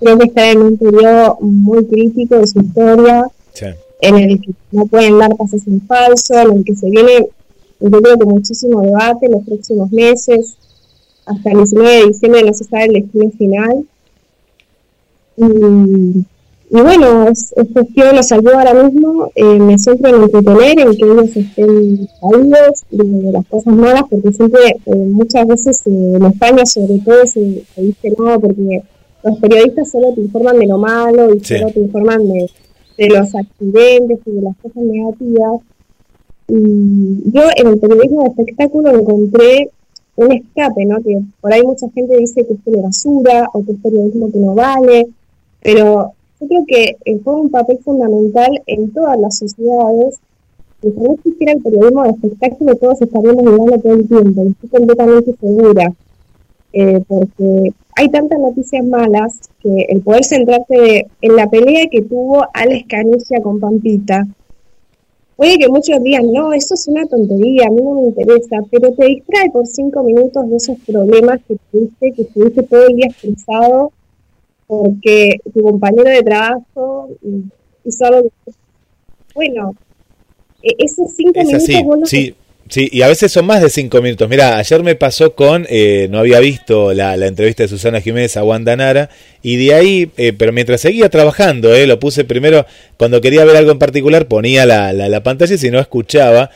[0.00, 3.66] Creo que está en un periodo muy crítico de su historia, Sí.
[4.02, 7.26] en el que no pueden dar pasos en falso, en el que se viene,
[7.80, 10.54] yo creo que muchísimo debate en los próximos meses.
[11.26, 13.84] Hasta el 19 de diciembre no se sabe el destino final.
[15.38, 16.24] Y,
[16.70, 20.96] y bueno, es, es cuestión, los ayuda ahora mismo, eh, me centro en entretener, en
[20.96, 26.12] que ellos estén caídos de, de las cosas malas, porque siempre, eh, muchas veces eh,
[26.16, 28.82] en España sobre todo se, se dice no, porque
[29.24, 31.56] los periodistas solo te informan de lo malo y Sí.
[31.58, 32.50] solo te informan de,
[32.98, 35.60] de los accidentes y de las cosas negativas.
[36.48, 39.70] Y yo en el periodismo de espectáculo encontré
[40.16, 40.96] un escape, ¿no?
[41.02, 44.54] Que por ahí mucha gente dice que es basura o que es periodismo que no
[44.54, 45.08] vale,
[45.62, 50.18] pero yo creo que eh, juega un papel fundamental en todas las sociedades.
[50.82, 54.68] Y si no existiera el periodismo de espectáculo, todos estaríamos mirando todo el tiempo, estoy
[54.68, 55.92] completamente segura.
[56.72, 62.46] Eh, porque hay tantas noticias malas que el poder centrarte en la pelea que tuvo
[62.52, 64.26] Alex Canicia con Pampita,
[65.38, 68.92] Puede que muchos digan, no, eso es una tontería, a mí no me interesa, pero
[68.92, 73.06] te distrae por cinco minutos de esos problemas que tuviste, que estuviste todo el día
[73.06, 73.92] estresado
[74.68, 77.10] porque tu compañero de trabajo
[77.84, 78.52] hizo algo que...
[79.34, 79.74] Bueno,
[80.62, 82.34] e- esos cinco Es minutos así, vos no sí,
[82.68, 84.28] sí, y a veces son más de cinco minutos.
[84.28, 88.36] Mira, ayer me pasó con, eh, no había visto la, la entrevista de Susana Jiménez
[88.36, 89.08] a Wanda Nara,
[89.42, 92.66] y de ahí, eh, pero mientras seguía trabajando, eh, lo puse primero,
[92.98, 96.50] cuando quería ver algo en particular, ponía la, la, la pantalla y si no escuchaba,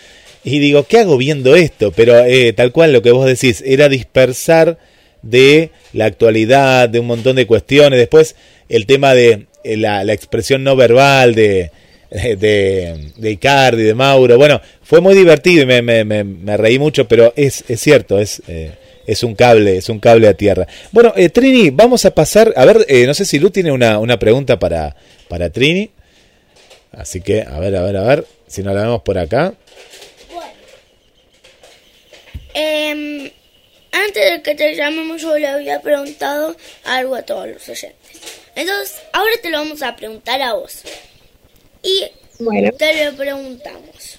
[0.44, 1.92] y digo, ¿qué hago viendo esto?
[1.92, 4.76] Pero eh, tal cual lo que vos decís, era dispersar
[5.22, 7.98] de la actualidad, de un montón de cuestiones.
[7.98, 8.36] Después,
[8.68, 11.70] el tema de eh, la, la expresión no verbal de,
[12.12, 14.36] de, de Icardi, de Mauro.
[14.36, 18.42] Bueno, fue muy divertido y me, me, me, reí mucho, pero es, es cierto, es,
[18.48, 18.72] eh,
[19.06, 20.66] es un cable, es un cable a tierra.
[20.90, 23.98] Bueno, eh, Trini, vamos a pasar, a ver, eh, no sé si Lu tiene una,
[23.98, 24.94] una pregunta para,
[25.28, 25.90] para Trini.
[26.92, 29.54] Así que, a ver, a ver, a ver, si no la vemos por acá.
[32.52, 33.30] Em,
[34.06, 37.96] antes de que te llamemos, yo le había preguntado algo a todos los oyentes.
[38.54, 40.82] Entonces, ahora te lo vamos a preguntar a vos.
[41.82, 42.04] Y
[42.38, 44.18] Bueno, te lo preguntamos.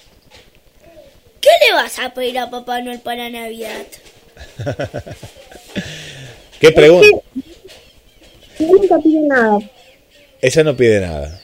[1.40, 3.86] ¿Qué le vas a pedir a Papá Noel para Navidad?
[6.60, 7.06] ¿Qué pregunta?
[8.58, 9.58] yo nunca pide nada,
[10.40, 11.40] Ella no pide nada.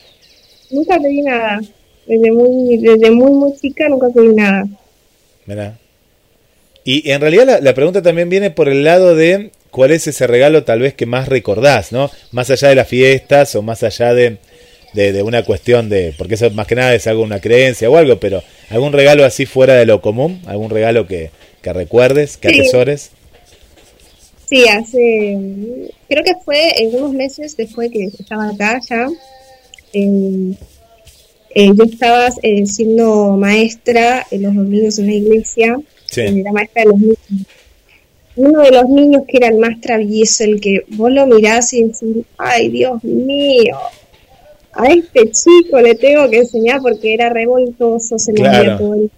[0.70, 1.60] nunca pedí nada.
[2.06, 4.64] Desde muy, desde muy, muy chica nunca pedí nada.
[5.46, 5.78] Mirá.
[6.84, 10.26] Y en realidad la, la pregunta también viene por el lado de cuál es ese
[10.26, 12.10] regalo tal vez que más recordás, ¿no?
[12.32, 14.38] Más allá de las fiestas o más allá de,
[14.94, 17.96] de, de una cuestión de, porque eso más que nada es algo, una creencia o
[17.96, 21.30] algo, pero algún regalo así fuera de lo común, algún regalo que,
[21.62, 22.54] que recuerdes, que Sí.
[22.60, 23.10] atesores.
[24.48, 25.38] Sí, hace,
[26.08, 29.06] creo que fue en unos meses después que estaba acá ya.
[29.92, 30.54] eh,
[31.54, 35.76] eh, yo estaba eh, siendo maestra en los domingos en una iglesia,
[36.10, 36.20] Sí.
[36.22, 37.18] era maestra de los niños.
[38.36, 41.84] Uno de los niños que era el más travieso, el que vos lo mirás y
[41.84, 43.76] decís, ay Dios mío,
[44.72, 48.78] a este chico le tengo que enseñar porque era revoltoso, se le Claro.
[48.80, 49.08] movía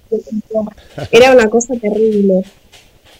[0.50, 0.64] todo.
[1.10, 2.42] Era una cosa terrible.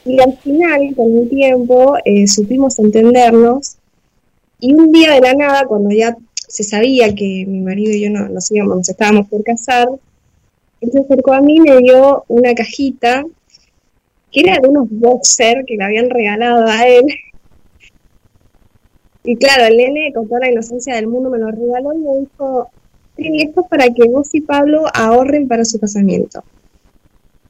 [0.05, 3.77] Y al final, con el tiempo, eh, supimos entendernos.
[4.61, 6.17] Y un día de la nada, cuando ya
[6.49, 9.89] se sabía que mi marido y yo no, nos íbamos, nos estábamos por casar,
[10.81, 13.25] él se acercó a mí y me dio una cajita
[14.33, 17.05] que era de unos boxers que le habían regalado a él.
[19.25, 22.21] Y claro, el nene, con toda la inocencia del mundo, me lo regaló y me
[22.21, 22.71] dijo,
[23.15, 26.43] Trini, esto es para que vos y Pablo ahorren para su casamiento.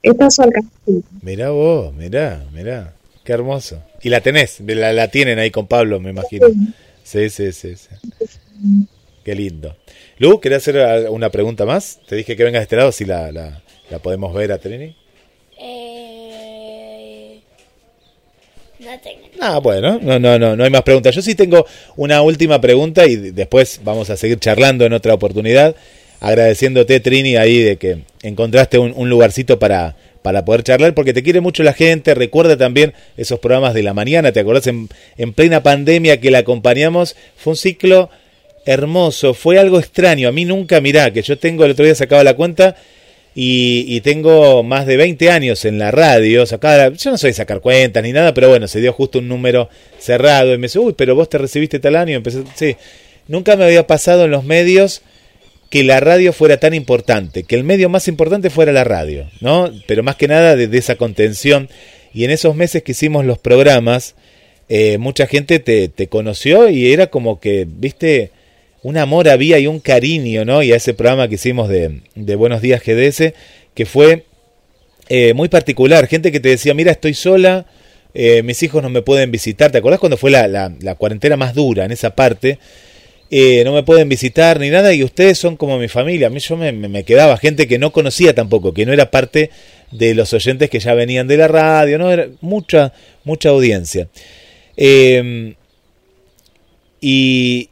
[0.03, 1.01] Esta es su alcancía.
[1.23, 2.93] Mirá vos, mirá, mirá.
[3.25, 3.81] Qué hermoso.
[4.03, 6.49] Y la tenés, la, la tienen ahí con Pablo, me imagino.
[7.05, 7.89] Sí, sí, sí, sí.
[9.25, 9.77] Qué lindo.
[10.19, 12.01] Lu, ¿querés hacer una pregunta más?
[12.09, 14.97] Te dije que vengas de este lado, si la, la, la podemos ver a Trini.
[15.61, 15.92] Eh,
[18.83, 19.23] no tengo.
[19.41, 21.15] Ah, bueno, no, no, no, no hay más preguntas.
[21.15, 21.67] Yo sí tengo
[21.97, 25.75] una última pregunta y después vamos a seguir charlando en otra oportunidad.
[26.21, 31.41] Agradeciéndote, Trini, ahí de que encontraste un, lugarcito para, para poder charlar, porque te quiere
[31.41, 32.15] mucho la gente.
[32.15, 34.67] Recuerda también esos programas de la mañana, ¿te acordás?
[34.69, 37.17] En, en plena pandemia que la acompañamos.
[37.37, 38.11] Fue un ciclo
[38.65, 40.29] hermoso, fue algo extraño.
[40.29, 42.77] A mí nunca, mirá, que yo tengo, el otro día sacaba la cuenta
[43.35, 46.45] y, y tengo más de 20 años en la radio.
[46.45, 49.69] Sacaba, yo no soy sacar cuentas ni nada, pero bueno, se dio justo un número
[49.99, 52.17] cerrado y me dice, uy, pero vos te recibiste tal año.
[52.17, 52.77] Empecé, sí.
[53.29, 55.03] nunca me había pasado en los medios
[55.73, 59.73] que la radio fuera tan importante, que el medio más importante fuera la radio, ¿no?
[59.87, 61.71] Pero más que nada de, esa contención.
[62.13, 64.15] Y en esos meses que hicimos los programas,
[64.69, 68.33] eh, mucha gente te, te, conoció y era como que, viste,
[68.83, 70.63] un amor había y un cariño, ¿no?
[70.63, 72.01] Y a ese programa que hicimos de,
[72.37, 73.33] Buenos Días GDS,
[73.75, 74.25] que fue
[75.09, 76.07] eh, muy particular.
[76.07, 77.67] Gente que te decía, mira, estoy sola,
[78.15, 79.71] eh, mis hijos no me pueden visitar.
[79.71, 82.59] ¿Te acordás cuando fue la, la cuarentena más dura en esa parte?
[83.35, 86.27] Eh, no me pueden visitar ni nada y ustedes son como mi familia.
[86.27, 89.49] A mí yo me, quedaba gente que no conocía tampoco, que no era parte
[89.91, 92.93] de los oyentes que ya venían de la radio, no era mucha,
[93.25, 94.09] mucha audiencia.
[94.77, 95.55] Em,
[97.01, 97.71] y,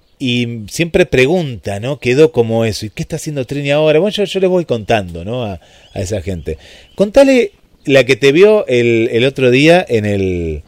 [0.69, 1.99] siempre pregunta, ¿no?
[1.99, 2.87] Quedó como eso.
[2.87, 3.99] ¿Y qué está haciendo Trini ahora?
[3.99, 5.45] Bueno, yo, yo voy contando, ¿no?
[5.45, 5.61] A,
[5.95, 6.59] esa gente.
[6.95, 7.53] Contale
[7.85, 10.63] la que te vio el, el otro día en el,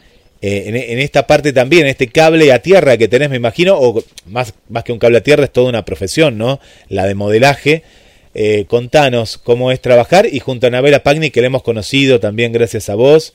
[0.45, 4.55] eh, en, esta parte también, este cable a tierra que tenés, me imagino, o más,
[4.69, 6.59] más que un cable a tierra, es toda una profesión, ¿no?
[6.89, 7.85] La de modelaje.
[8.35, 12.51] Eh, contanos cómo es trabajar y junto a Anabela Pagni, que la hemos conocido también
[12.51, 13.35] gracias a vos,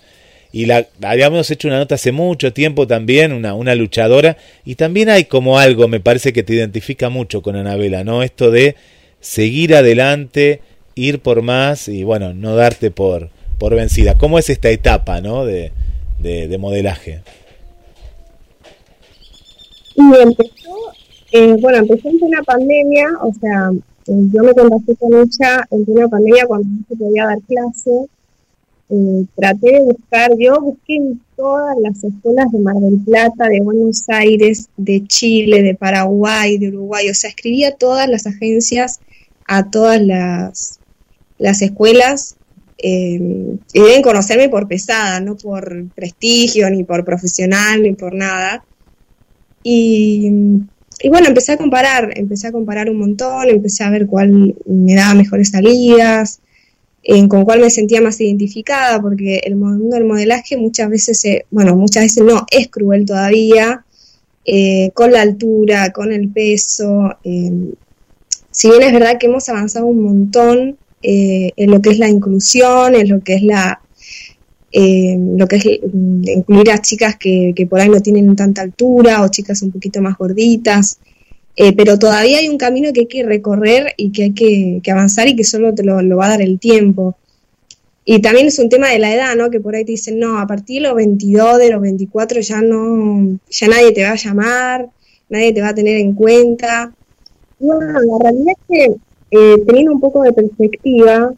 [0.51, 5.09] y la habíamos hecho una nota hace mucho tiempo también, una, una luchadora, y también
[5.09, 8.23] hay como algo, me parece que te identifica mucho con Anabela, ¿no?
[8.23, 8.75] Esto de
[9.19, 10.61] seguir adelante,
[10.95, 14.17] ir por más y bueno, no darte por, por vencida.
[14.17, 15.45] ¿Cómo es esta etapa, ¿no?
[15.45, 15.71] De,
[16.19, 17.21] de, modelaje?
[19.95, 20.93] Y empezó,
[21.31, 23.69] eh, bueno, empezó en una pandemia, o sea,
[24.07, 28.07] eh, yo me contacté con ella en una pandemia cuando no se podía dar clase.
[28.89, 33.59] Eh, traté de buscar, yo busqué en todas las escuelas de Mar del Plata, de
[33.59, 39.01] Buenos Aires, de Chile, de Paraguay, de Uruguay, o sea, escribía todas las agencias,
[39.45, 40.79] a todas las,
[41.37, 42.35] las escuelas
[42.77, 48.63] eh, y deben conocerme por pesada, no por prestigio, ni por profesional, ni por nada.
[49.63, 50.29] Y,
[51.09, 55.13] bueno, empecé a comparar, empecé a comparar un montón, empecé a ver cuál me daba
[55.13, 56.39] mejores salidas,
[57.09, 61.75] en, con cuál me sentía más identificada, porque el mundo del modelaje muchas veces, bueno,
[61.75, 63.85] muchas veces no, es cruel todavía,
[64.43, 67.17] eh, con la altura, con el peso.
[67.23, 67.71] Eh,
[68.51, 72.09] si bien es verdad que hemos avanzado un montón, eh, en lo que es la
[72.09, 73.79] inclusión, en lo que es la
[74.69, 79.29] eh, lo que es incluir a chicas que, por ahí no tienen tanta altura o
[79.29, 80.99] chicas un poquito más gorditas,
[81.59, 85.27] eh, pero todavía hay un camino que hay que recorrer y que hay que, avanzar
[85.27, 87.15] y que solo te lo, va a dar el tiempo.
[88.05, 89.49] Y también es un tema de la edad, ¿no?
[89.49, 92.61] Que por ahí te dicen, no, a partir de los 22, de los 24 ya
[92.61, 94.87] no, ya nadie te va a llamar,
[95.29, 96.93] nadie te va a tener en cuenta.
[97.59, 98.95] Bueno, la realidad es que
[99.31, 101.33] eh, teniendo un poco de perspectiva,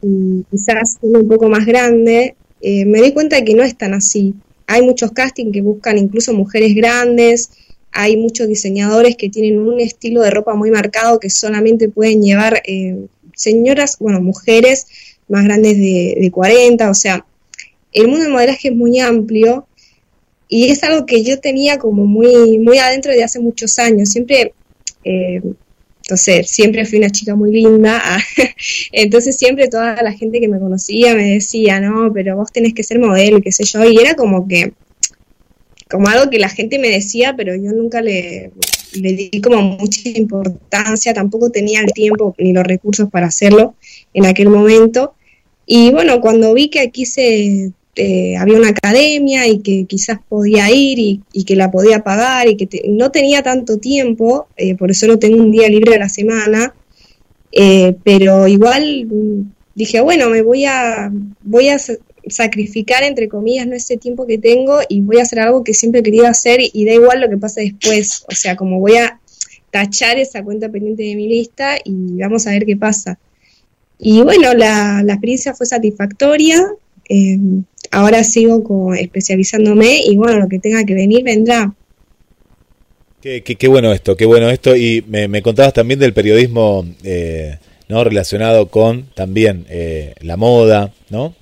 [0.00, 3.94] y quizás un poco más grande, eh, me di cuenta de que no es tan
[3.94, 4.34] así.
[4.68, 7.50] Hay muchos castings que buscan incluso mujeres grandes,
[7.96, 12.62] hay muchos diseñadores que tienen un estilo de ropa muy marcado que solamente pueden llevar
[12.66, 14.86] eh, señoras, bueno, mujeres
[15.28, 17.26] más grandes de, de 40, o sea,
[17.92, 19.66] el mundo del modelaje es muy amplio
[20.48, 24.10] y es algo que yo tenía como muy, muy adentro de hace muchos años.
[24.10, 24.52] Siempre
[25.02, 25.40] eh,
[26.06, 28.00] entonces, siempre fui una chica muy linda.
[28.06, 28.18] Ah,
[28.92, 32.84] entonces, siempre toda la gente que me conocía me decía, no, pero vos tenés que
[32.84, 33.84] ser modelo, qué sé yo.
[33.84, 34.72] Y era como que,
[35.96, 38.50] como algo que la gente me decía, pero yo nunca le,
[39.00, 41.14] le di como mucha importancia.
[41.14, 43.74] Tampoco tenía el tiempo ni los recursos para hacerlo
[44.12, 45.14] en aquel momento.
[45.64, 50.70] Y bueno, cuando vi que aquí se eh, había una academia y que quizás podía
[50.70, 50.98] ir
[51.32, 55.18] y, que la podía pagar y que no tenía tanto tiempo, eh, por eso no
[55.18, 56.74] tengo un día libre a la semana,
[57.52, 59.08] eh, pero igual
[59.74, 61.10] dije, bueno, me voy a,
[61.42, 61.78] voy a
[62.28, 63.74] sacrificar, entre comillas, ¿no?
[63.74, 66.84] ese tiempo que tengo y voy a hacer algo que siempre he querido hacer y,
[66.84, 69.20] da igual lo que pase después, o sea, como voy a
[69.70, 73.18] tachar esa cuenta pendiente de mi lista y vamos a ver qué pasa.
[73.98, 76.62] Y bueno, la, la experiencia fue satisfactoria,
[77.08, 77.38] eh,
[77.90, 81.72] ahora sigo especializándome y bueno, lo que tenga que venir vendrá.
[83.20, 84.76] Qué, qué, bueno esto, qué bueno esto.
[84.76, 87.56] Y me, contabas también del periodismo eh,
[87.88, 91.34] no relacionado con también eh, la moda, ¿no?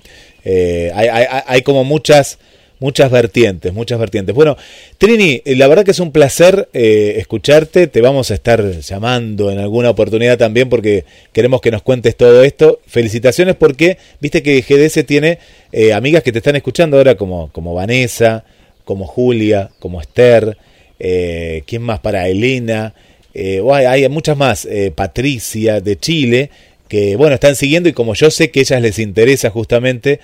[0.45, 1.09] Eh, hay,
[1.45, 2.37] hay, como muchas
[2.79, 4.35] muchas vertientes, muchas vertientes.
[4.35, 4.57] Bueno,
[4.97, 7.87] Trini, eh, la verdad que es un placer eh, escucharte.
[7.87, 12.43] Te vamos a estar llamando en alguna oportunidad también porque queremos que nos cuentes todo
[12.43, 12.79] esto.
[12.85, 15.39] Felicitaciones porque viste que GDS tiene
[15.71, 18.43] eh, amigas que te están escuchando ahora como, como Vanessa,
[18.83, 20.57] como Julia, como Esther.
[20.97, 21.99] ¿Quién más?
[21.99, 22.93] Para Elena.
[23.33, 24.65] hay, hay, muchas más.
[24.95, 26.49] Patricia de Chile
[26.87, 30.19] que bueno están siguiendo y como yo sé que a ellas les interesa justamente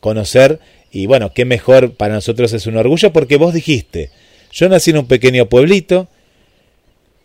[0.00, 0.58] conocer
[0.92, 4.10] y bueno, qué mejor para nosotros es un orgullo porque vos dijiste,
[4.52, 6.08] yo nací en un pequeño pueblito,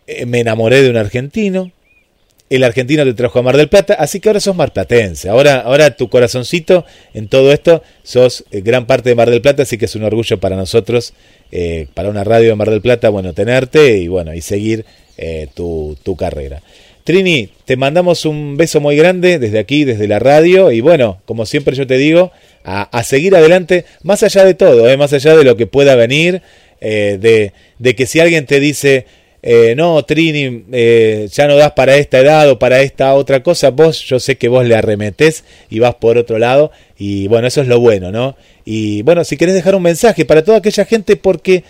[0.07, 1.71] eh, me enamoré de un argentino,
[2.51, 5.29] el argentino te trajo a Mar del Plata, así que ahora sos marplatense.
[5.29, 9.63] Ahora, ahora tu corazoncito en todo esto, sos eh, gran parte de Mar del Plata,
[9.63, 11.13] así que es un orgullo para nosotros,
[11.51, 14.85] eh, para una radio de Mar del Plata, bueno, tenerte y bueno, y seguir
[15.17, 16.61] eh, tu, tu carrera.
[17.05, 21.45] Trini, te mandamos un beso muy grande desde aquí, desde la radio, y bueno, como
[21.45, 22.31] siempre yo te digo,
[22.63, 26.41] a, seguir adelante, más allá de todo, eh, más allá de lo que pueda venir,
[26.81, 29.05] eh, de, de que si alguien te dice,
[29.43, 33.69] eh, no, Trini, eh, ya no das para esta edad o para esta otra cosa,
[33.69, 37.61] vos, yo sé que vos le arremetés y vas por otro lado, y bueno, eso
[37.61, 38.35] es lo bueno, ¿no?
[38.65, 41.63] Y bueno, si querés dejar un mensaje para toda aquella gente, porque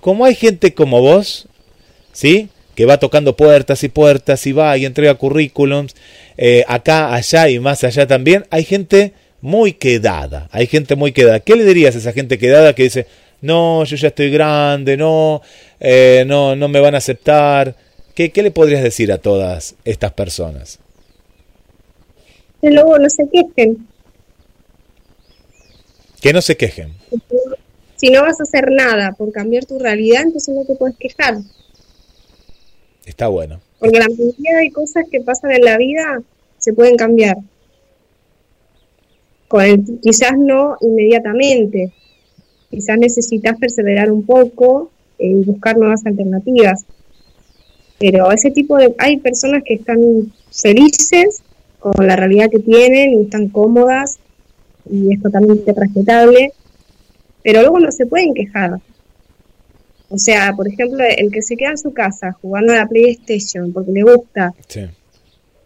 [0.00, 1.48] como hay gente como vos,
[2.14, 2.48] ¿sí?
[2.74, 5.94] Que va tocando puertas y puertas y va y entrega currículums,
[6.36, 11.40] eh, acá, allá y más allá también, hay gente muy quedada, hay gente muy quedada.
[11.40, 13.06] ¿Qué le dirías a esa gente quedada que dice,
[13.42, 15.42] no, yo ya estoy grande, no,
[15.80, 17.76] eh, no, no me van a aceptar?
[18.14, 20.78] ¿Qué, ¿Qué le podrías decir a todas estas personas?
[22.60, 23.86] Que luego no se quejen.
[26.22, 26.94] Que no se quejen.
[27.96, 31.36] Si no vas a hacer nada por cambiar tu realidad, entonces no te puedes quejar.
[33.06, 33.60] Está bueno.
[33.78, 36.22] Porque la mayoría de cosas que pasan en la vida
[36.58, 37.36] se pueden cambiar.
[39.48, 41.92] Con el- quizás no inmediatamente.
[42.70, 46.84] Quizás necesitas perseverar un poco y buscar nuevas alternativas.
[47.98, 48.94] Pero ese tipo de...
[48.98, 51.42] Hay personas que están felices
[51.78, 54.18] con la realidad que tienen y están cómodas
[54.90, 56.52] y es totalmente respetable,
[57.42, 58.80] pero luego no se pueden quejar.
[60.10, 63.72] O sea, por ejemplo, el que se queda en su casa jugando a la PlayStation
[63.72, 64.80] porque le gusta Sí.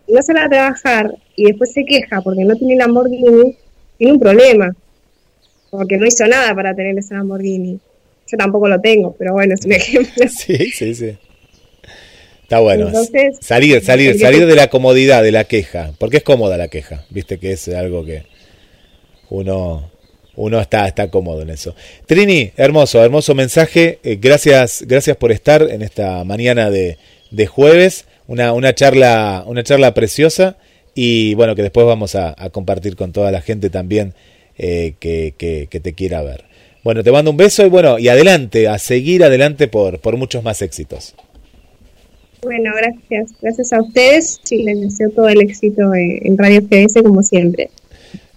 [0.06, 3.56] y no sale a trabajar y después se queja porque no tiene Lamborghini,
[3.98, 4.74] tiene un problema.
[5.70, 7.78] Porque no hizo nada para tener ese Lamborghini.
[8.30, 10.24] Yo tampoco lo tengo, pero bueno, es un ejemplo.
[10.28, 11.16] Sí, sí, sí.
[12.42, 12.86] Está bueno.
[12.88, 15.92] Entonces, salir, salir, salir de la comodidad, de la queja.
[15.98, 17.04] Porque es cómoda la queja.
[17.10, 18.22] Viste que es algo que
[19.28, 19.90] uno,
[20.38, 21.74] uno está, está cómodo en eso.
[22.06, 23.98] Trini, hermoso, hermoso mensaje.
[24.02, 26.96] Eh, gracias, gracias por estar en esta mañana de,
[27.30, 28.06] de jueves.
[28.26, 30.56] Una, una charla, una charla preciosa.
[30.94, 34.14] Y bueno, que después vamos a, compartir con toda la gente también
[34.56, 36.44] eh, que, que, te quiera ver.
[36.82, 40.42] Bueno, te mando un beso y bueno, y adelante, a seguir adelante por, por muchos
[40.42, 41.14] más éxitos.
[42.42, 43.32] Bueno, gracias.
[43.40, 47.70] Gracias a ustedes y les deseo todo el éxito en, Radio FS como siempre.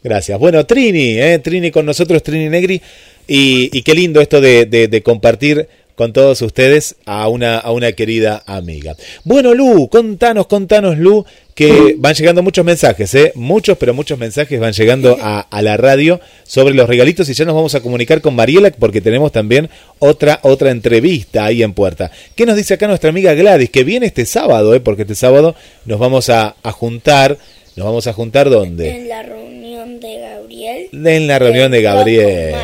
[0.03, 0.39] Gracias.
[0.39, 2.81] Bueno, Trini, eh, Trini con nosotros, Trini Negri.
[3.27, 7.71] Y, y qué lindo esto de, de- de compartir con todos ustedes a una, a
[7.71, 8.95] una querida amiga.
[9.23, 11.23] Bueno, Lu, contanos, contanos, Lu,
[11.53, 13.31] que van llegando muchos mensajes, ¿eh?
[13.35, 17.45] Muchos, pero muchos mensajes van llegando a, a la radio sobre los regalitos y ya
[17.45, 22.09] nos vamos a comunicar con Mariela porque tenemos también otra, otra entrevista ahí en puerta.
[22.35, 23.69] ¿Qué nos dice acá nuestra amiga Gladys?
[23.69, 24.79] Que viene este sábado, ¿eh?
[24.79, 25.53] Porque este sábado
[25.85, 27.37] nos vamos a, a juntar.
[27.75, 28.89] ¿Nos vamos a juntar dónde?
[28.89, 30.89] En la reunión de Gabriel.
[30.91, 32.55] En la reunión de Gabriel.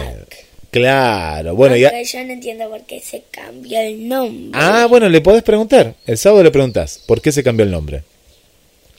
[0.70, 1.92] Claro, bueno, ya.
[2.02, 4.52] Yo no entiendo por qué se cambió el nombre.
[4.54, 5.96] Ah, bueno, le podés preguntar.
[6.06, 8.04] El sábado le preguntás por qué se cambió el nombre.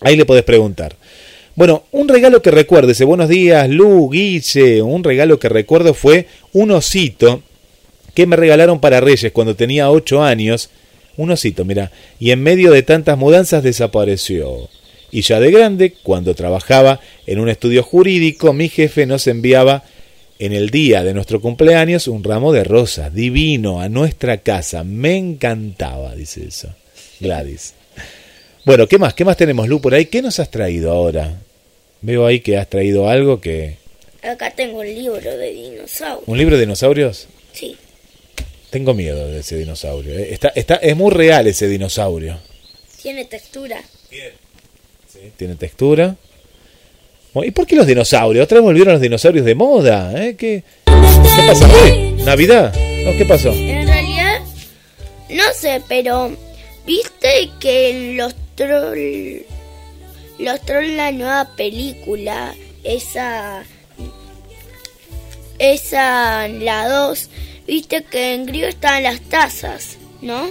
[0.00, 0.96] Ahí le podés preguntar.
[1.54, 4.80] Bueno, un regalo que recuerdo, dice buenos días, Lu, Guille.
[4.80, 7.42] Un regalo que recuerdo fue un osito
[8.14, 10.70] que me regalaron para Reyes cuando tenía 8 años.
[11.16, 11.90] Un osito, mira.
[12.18, 14.68] Y en medio de tantas mudanzas desapareció.
[15.10, 19.84] Y ya de grande, cuando trabajaba en un estudio jurídico, mi jefe nos enviaba
[20.38, 24.84] en el día de nuestro cumpleaños un ramo de rosas divino a nuestra casa.
[24.84, 26.74] Me encantaba, dice eso.
[27.20, 27.74] Gladys.
[28.64, 29.14] Bueno, ¿qué más?
[29.14, 30.06] ¿Qué más tenemos, Lu, por ahí?
[30.06, 31.40] ¿Qué nos has traído ahora?
[32.02, 33.76] Veo ahí que has traído algo que...
[34.22, 36.24] Acá tengo un libro de dinosaurios.
[36.28, 37.28] ¿Un libro de dinosaurios?
[37.52, 37.76] Sí.
[38.70, 40.12] Tengo miedo de ese dinosaurio.
[40.18, 40.28] eh.
[40.34, 42.38] Está, está, es muy real ese dinosaurio.
[43.00, 43.82] Tiene textura.
[45.36, 46.16] Tiene textura.
[47.34, 48.44] ¿Y por qué los dinosaurios?
[48.44, 50.12] Otra vez volvieron los dinosaurios de moda.
[50.16, 50.34] ¿eh?
[50.36, 52.14] ¿Qué, ¿Qué?
[52.24, 52.74] ¿Navidad?
[53.04, 53.52] No, ¿Qué pasó?
[53.52, 54.40] En realidad,
[55.30, 56.36] no sé, pero
[56.86, 59.42] viste que los troll,
[60.38, 63.62] los troll la nueva película, esa,
[65.58, 67.30] esa, la 2,
[67.66, 70.50] viste que en griego estaban las tazas, ¿no?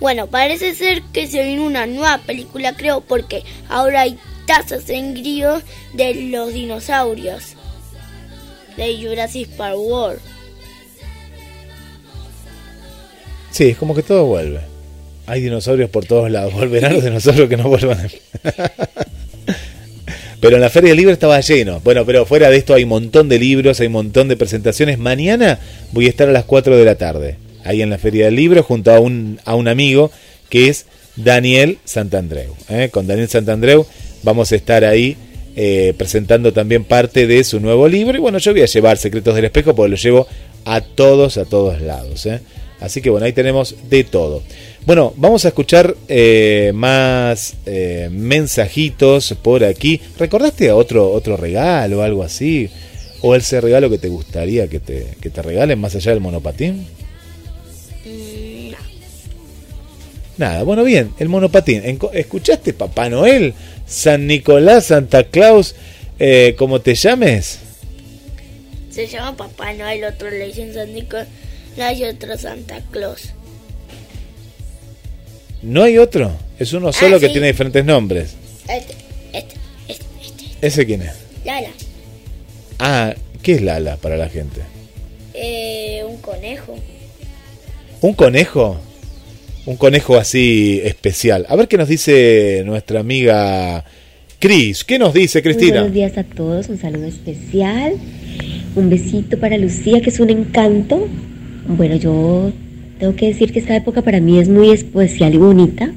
[0.00, 5.14] Bueno, parece ser que se viene una nueva película, creo, porque ahora hay tazas en
[5.14, 5.60] griego
[5.92, 7.54] de los dinosaurios.
[8.76, 10.20] De Jurassic Park World.
[13.50, 14.60] Sí, es como que todo vuelve.
[15.26, 16.52] Hay dinosaurios por todos lados.
[16.54, 18.08] Volverán los dinosaurios que no vuelvan.
[20.40, 21.80] Pero en la Feria del Libro estaba lleno.
[21.80, 24.96] Bueno, pero fuera de esto hay un montón de libros, hay un montón de presentaciones.
[24.96, 25.58] Mañana
[25.90, 27.38] voy a estar a las 4 de la tarde.
[27.64, 30.10] Ahí en la Feria del Libro junto a un, a un amigo
[30.48, 30.86] que es
[31.18, 32.54] Daniel Santandreu.
[32.68, 32.88] ¿eh?
[32.90, 33.86] Con Daniel Santandreu
[34.22, 35.16] vamos a estar ahí
[35.56, 38.16] eh, presentando también parte de su nuevo libro.
[38.16, 40.26] Y bueno, yo voy a llevar Secretos del Espejo porque lo llevo
[40.64, 42.24] a todos, a todos lados.
[42.26, 42.40] ¿eh?
[42.80, 44.42] Así que bueno, ahí tenemos de todo.
[44.86, 45.96] Bueno, vamos a escuchar
[46.72, 47.56] más
[48.10, 50.00] mensajitos por aquí.
[50.18, 52.70] ¿Recordaste otro, otro regalo o algo así?
[53.20, 56.86] ¿O ese regalo que te gustaría que te, que te regalen más allá del monopatín?
[60.38, 61.82] Nada, bueno, bien, el monopatín.
[62.12, 63.54] ¿Escuchaste Papá Noel?
[63.86, 65.74] San Nicolás, Santa Claus,
[66.18, 67.58] eh, como te llames.
[68.90, 71.26] Se llama Papá Noel, otro le dicen San Nicolás
[71.96, 73.30] y otro Santa Claus.
[75.62, 78.34] No hay otro, es uno solo Ah, que tiene diferentes nombres.
[78.68, 78.94] Este,
[79.32, 79.54] este,
[79.88, 80.44] este, este.
[80.66, 81.12] ¿Ese quién es?
[81.44, 81.70] Lala.
[82.78, 84.60] Ah, ¿qué es Lala para la gente?
[85.34, 86.76] Eh, un conejo.
[88.00, 88.78] ¿Un conejo?
[89.68, 91.44] Un conejo así especial.
[91.46, 93.84] A ver qué nos dice nuestra amiga
[94.38, 94.82] Cris.
[94.82, 95.80] ¿Qué nos dice Cristina?
[95.80, 97.92] buenos días a todos, un saludo especial,
[98.76, 101.06] un besito para Lucía, que es un encanto.
[101.66, 102.50] Bueno, yo
[102.98, 105.92] tengo que decir que esta época para mí es muy especial y bonita.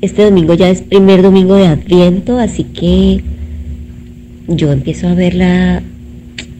[0.00, 3.24] Este domingo ya es primer domingo de Adviento, así que
[4.46, 5.82] yo empiezo a ver la,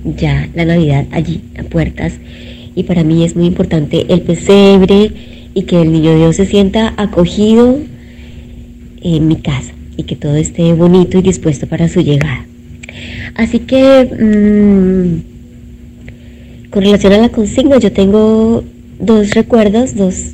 [0.05, 2.15] ya la Navidad allí a puertas
[2.75, 5.13] y para mí es muy importante el pesebre
[5.55, 7.79] y que el niño Dios se sienta acogido
[9.01, 12.45] en mi casa y que todo esté bonito y dispuesto para su llegada.
[13.37, 15.35] Así que mm,
[16.71, 18.65] con relación a la consigna yo tengo
[18.99, 20.33] dos recuerdos, dos,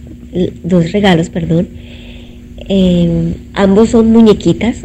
[0.64, 1.68] dos regalos, perdón.
[2.68, 4.85] Eh, ambos son muñequitas.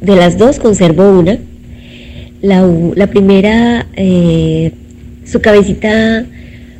[0.00, 1.38] De las dos conservo una.
[2.42, 4.72] La, la primera, eh,
[5.24, 6.24] su cabecita,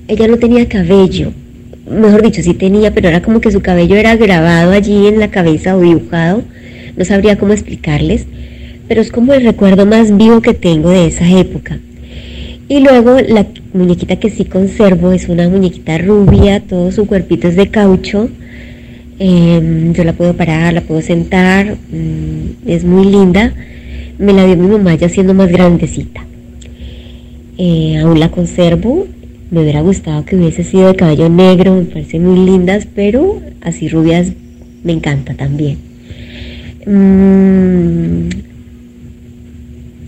[0.06, 1.32] ella no tenía cabello.
[1.90, 5.28] Mejor dicho, sí tenía, pero era como que su cabello era grabado allí en la
[5.28, 6.42] cabeza o dibujado.
[6.96, 8.26] No sabría cómo explicarles,
[8.88, 11.78] pero es como el recuerdo más vivo que tengo de esa época.
[12.68, 17.56] Y luego la muñequita que sí conservo es una muñequita rubia, todo su cuerpito es
[17.56, 18.28] de caucho.
[19.18, 23.54] Em, yo la puedo parar, la puedo sentar, mm, es muy linda.
[24.18, 26.24] Me la dio mi mamá ya siendo más grandecita.
[27.56, 29.06] Eh, aún la conservo.
[29.50, 33.88] Me hubiera gustado que hubiese sido de cabello negro, me parecen muy lindas, pero así
[33.88, 34.28] rubias
[34.84, 35.78] me encanta también.
[36.84, 38.28] Mm,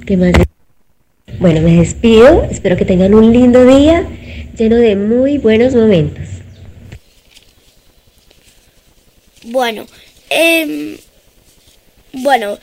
[0.06, 0.32] ¿Qué más?
[1.38, 2.44] Bueno, me despido.
[2.50, 4.06] Espero que tengan un lindo día
[4.56, 6.28] lleno de muy buenos momentos.
[9.44, 9.86] Bueno,
[10.28, 10.98] em,
[12.12, 12.58] bueno,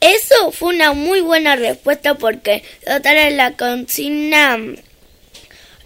[0.00, 4.58] eso fue una muy buena respuesta porque tratar la consigna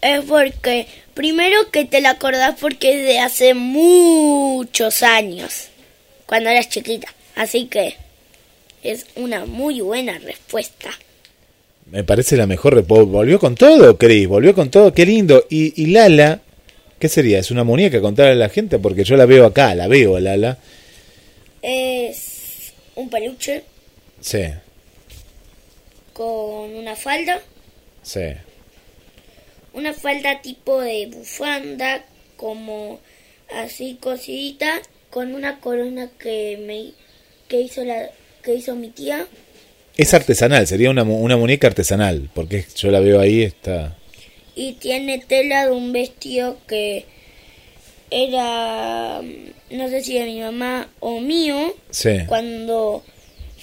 [0.03, 5.69] es porque primero que te la acordás porque es de hace muchos años,
[6.27, 7.09] cuando eras chiquita.
[7.37, 7.97] Así que
[8.83, 10.91] es una muy buena respuesta.
[11.91, 12.83] Me parece la mejor.
[12.85, 14.29] Volvió con todo, Cris.
[14.29, 14.93] Volvió con todo.
[14.93, 15.45] Qué lindo.
[15.51, 16.41] Y, y Lala,
[16.99, 17.39] ¿qué sería?
[17.39, 18.79] ¿Es una muñeca contarle a la gente?
[18.79, 20.59] Porque yo la veo acá, la veo, Lala.
[21.63, 23.65] Es un peluche
[24.21, 24.45] Sí,
[26.13, 27.41] con una falda,
[28.03, 28.21] sí.
[29.73, 32.05] Una falda tipo de bufanda,
[32.37, 33.01] como
[33.55, 36.93] así cosidita, con una corona que me
[37.49, 38.11] que hizo la
[38.43, 39.27] que hizo mi tía
[39.97, 42.31] Es artesanal, sería una, una muñeca artesanal.
[42.35, 43.97] Porque yo la veo ahí, está.
[44.55, 47.05] y tiene tela de un vestido que
[48.11, 49.21] era
[49.71, 52.11] no sé si de mi mamá o mío Sí.
[52.27, 53.05] cuando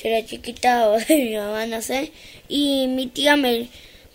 [0.01, 2.11] yo era chiquita o de mi mamá no sé
[2.47, 3.67] y mi tía me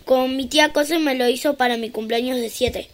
[0.05, 2.87] con mi tía Cose me lo hizo para mi cumpleaños de 7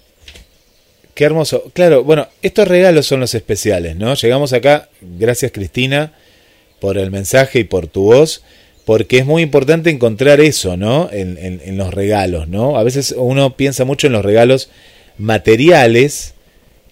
[1.20, 1.70] Qué hermoso.
[1.74, 4.14] Claro, bueno, estos regalos son los especiales, ¿no?
[4.14, 6.14] Llegamos acá, gracias Cristina
[6.80, 8.42] por el mensaje y por tu voz,
[8.86, 11.10] porque es muy importante encontrar eso, ¿no?
[11.12, 12.78] En, los regalos, ¿no?
[12.78, 14.70] A veces uno piensa mucho en los regalos
[15.18, 16.36] materiales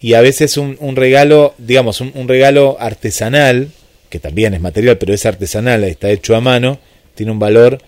[0.01, 3.69] y a veces un, un regalo, digamos, un, un regalo artesanal,
[4.09, 6.79] que también es material, pero es artesanal, está hecho a mano,
[7.15, 7.79] tiene un valor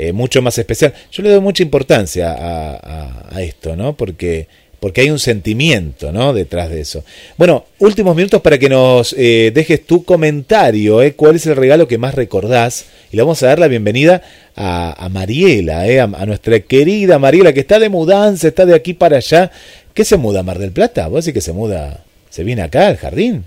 [0.00, 0.94] eh, mucho más especial.
[1.10, 3.96] Yo le doy mucha importancia a, a- a esto, ¿no?
[3.96, 4.46] Porque,
[4.80, 6.32] porque hay un sentimiento, ¿no?
[6.32, 7.02] Detrás de eso.
[7.36, 11.14] Bueno, últimos minutos para que nos eh, dejes tu comentario, ¿eh?
[11.14, 12.84] ¿Cuál es el regalo que más recordás?
[13.10, 14.22] Y le vamos a dar la bienvenida
[14.54, 16.00] a, Mariela, ¿eh?
[16.00, 19.50] A, nuestra querida Mariela, que está de mudanza, está de aquí para allá.
[19.94, 21.08] ¿Qué se muda, Mar del Plata?
[21.08, 22.04] ¿Vos decís que se muda?
[22.30, 23.44] ¿Se viene acá al jardín?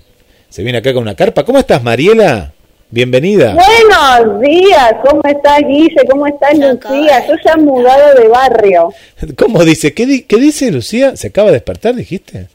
[0.50, 1.44] ¿Se viene acá con una carpa?
[1.44, 2.52] ¿Cómo estás, Mariela?
[2.94, 3.54] Bienvenida.
[3.54, 5.96] Buenos días, ¿cómo estás Guille?
[6.10, 7.26] ¿Cómo estás Lucía?
[7.26, 8.90] Yo ya he mudado de barrio.
[9.36, 9.94] ¿Cómo dice?
[9.94, 11.16] ¿Qué, di- qué dice Lucía?
[11.16, 12.48] ¿Se acaba de despertar, dijiste?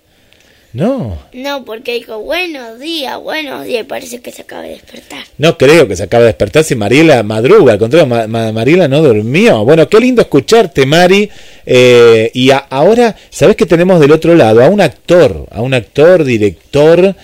[0.74, 5.24] No, No, porque dijo buenos días, buenos días, y parece que se acaba de despertar.
[5.40, 8.88] no creo que se acaba de despertar si Mariela madruga, al contrario, Ma- Ma- Mariela
[8.88, 9.66] no durmió.
[9.66, 11.32] Bueno, qué lindo escucharte, Mari.
[11.66, 14.64] Eh, y ahora, ¿sabes que tenemos del otro lado?
[14.64, 17.16] A un actor, a un actor, director.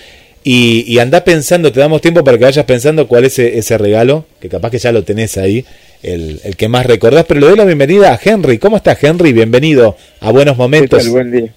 [0.43, 3.77] Y, y anda pensando, te damos tiempo para que vayas pensando cuál es ese, ese
[3.77, 5.65] regalo, que capaz que ya lo tenés ahí,
[6.01, 7.25] el, el que más recordás.
[7.25, 8.57] Pero le doy la bienvenida a Henry.
[8.57, 9.31] ¿Cómo estás, Henry?
[9.31, 10.99] Bienvenido a Buenos Momentos.
[10.99, 11.11] ¿Qué tal?
[11.11, 11.53] Buen día.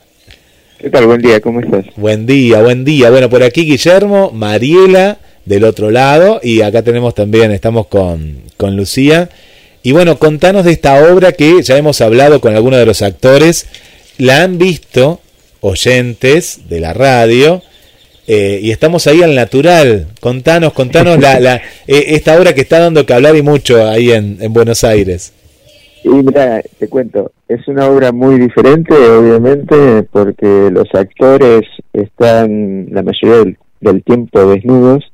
[0.79, 1.07] ¿Qué tal?
[1.07, 1.87] Buen día, ¿cómo estás?
[1.97, 3.11] Buen día, buen día.
[3.11, 8.77] Bueno, por aquí Guillermo, Mariela del otro lado y acá tenemos también, estamos con, con
[8.77, 9.31] Lucía.
[9.83, 13.67] Y bueno, contanos de esta obra que ya hemos hablado con algunos de los actores,
[14.19, 15.21] la han visto
[15.61, 17.63] oyentes de la radio
[18.27, 20.09] eh, y estamos ahí al natural.
[20.21, 21.57] Contanos, contanos la, la,
[21.87, 25.33] eh, esta obra que está dando que hablar y mucho ahí en, en Buenos Aires.
[26.05, 31.63] Y mira, te cuento, es una obra muy diferente, obviamente, porque los actores
[31.93, 35.05] están la mayoría del, del tiempo desnudos.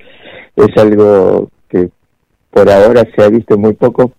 [0.56, 1.88] Es algo que
[2.50, 4.12] por ahora se ha visto muy poco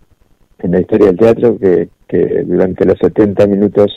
[0.59, 3.91] en la historia del teatro, que, que durante los 70 minutos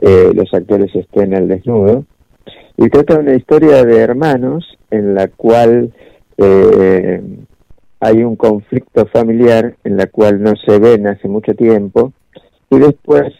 [0.00, 2.04] eh, los actores estén al desnudo.
[2.76, 5.92] Y trata de una historia de hermanos en la cual
[6.38, 7.22] eh,
[8.00, 12.12] hay un conflicto familiar en la cual no se ven hace mucho tiempo
[12.70, 13.32] y después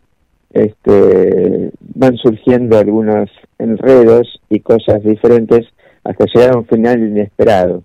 [0.53, 5.67] este, van surgiendo algunos enredos y cosas diferentes
[6.05, 7.83] hasta llegar a un final inesperado.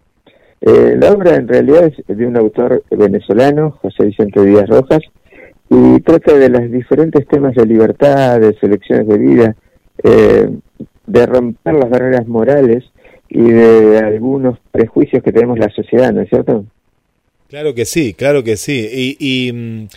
[0.61, 5.01] Eh, la obra en realidad es de un autor venezolano, José Vicente Díaz Rojas,
[5.69, 9.55] y trata de los diferentes temas de libertad, de selecciones de vida,
[10.03, 10.49] eh,
[11.07, 12.83] de romper las barreras morales
[13.29, 16.65] y de algunos prejuicios que tenemos la sociedad, ¿no es cierto?
[17.49, 19.15] Claro que sí, claro que sí.
[19.19, 19.87] Y, mm,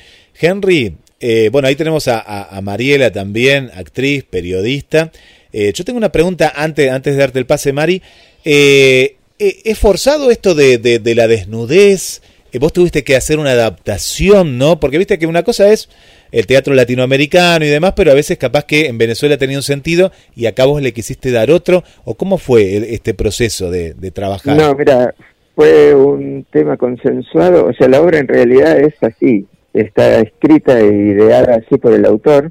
[0.41, 5.11] Henry, eh, bueno, ahí tenemos a, Mariela también, actriz, periodista.
[5.53, 8.01] Eh, yo tengo una pregunta antes, antes de darte el pase, Mari.
[8.45, 12.23] Eh, eh, ¿Es forzado esto de- de la desnudez?
[12.59, 14.81] Vos tuviste que hacer una adaptación, ¿no?
[14.81, 15.89] Porque viste que una cosa es
[16.33, 20.13] el teatro latinoamericano y demás, pero a veces capaz que en Venezuela tenía un sentido
[20.35, 21.83] y acá vos le quisiste dar otro.
[22.05, 24.57] ¿O cómo fue este proceso de, trabajar?
[24.57, 25.15] No, mira,
[25.55, 30.87] fue un tema consensuado, o sea, la obra en realidad es así, está escrita e
[30.87, 32.51] ideada así por el autor.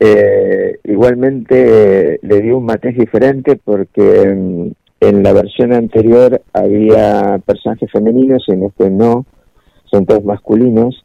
[0.00, 4.70] Eh, igualmente le dio un matiz diferente porque mm,
[5.00, 9.26] en la versión anterior había personajes femeninos, en este no,
[9.84, 11.04] son todos masculinos.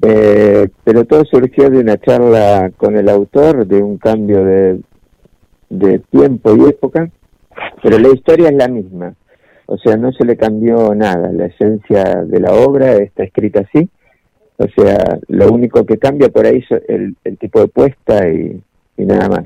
[0.00, 4.80] Eh, pero todo surgió de una charla con el autor, de un cambio de,
[5.68, 7.10] de tiempo y época,
[7.82, 9.14] pero la historia es la misma.
[9.66, 13.88] O sea, no se le cambió nada, la esencia de la obra está escrita así.
[14.56, 18.60] O sea, lo único que cambia por ahí es el, tipo de puesta y,
[18.96, 19.44] y nada más.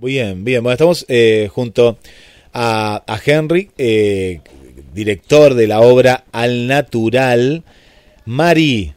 [0.00, 0.62] Bien, bien.
[0.62, 1.98] Bueno, estamos eh, junto
[2.52, 4.40] a, a Henry, eh,
[4.94, 7.62] director de la obra Al Natural.
[8.24, 8.92] Mari,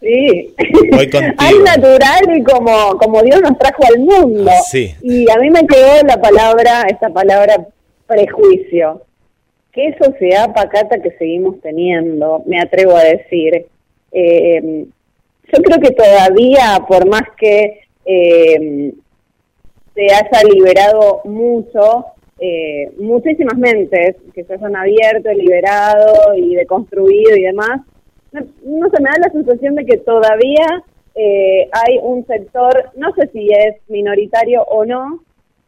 [0.00, 0.54] Sí.
[0.92, 1.34] voy contigo.
[1.38, 4.50] Al natural y como, como Dios nos trajo al mundo.
[4.70, 4.94] Sí.
[5.02, 7.66] Y a mí me quedó la palabra, esta palabra
[8.06, 9.02] prejuicio.
[9.72, 13.66] Qué sociedad pacata que seguimos teniendo, me atrevo a decir.
[14.12, 14.86] Eh,
[15.52, 18.92] yo creo que todavía, por más que eh,
[19.94, 22.06] se haya liberado mucho,
[22.38, 27.80] eh, muchísimas mentes que se hayan abierto, liberado y deconstruido y demás,
[28.32, 30.84] no, no se me da la sensación de que todavía
[31.14, 35.24] eh, hay un sector, no sé si es minoritario o no,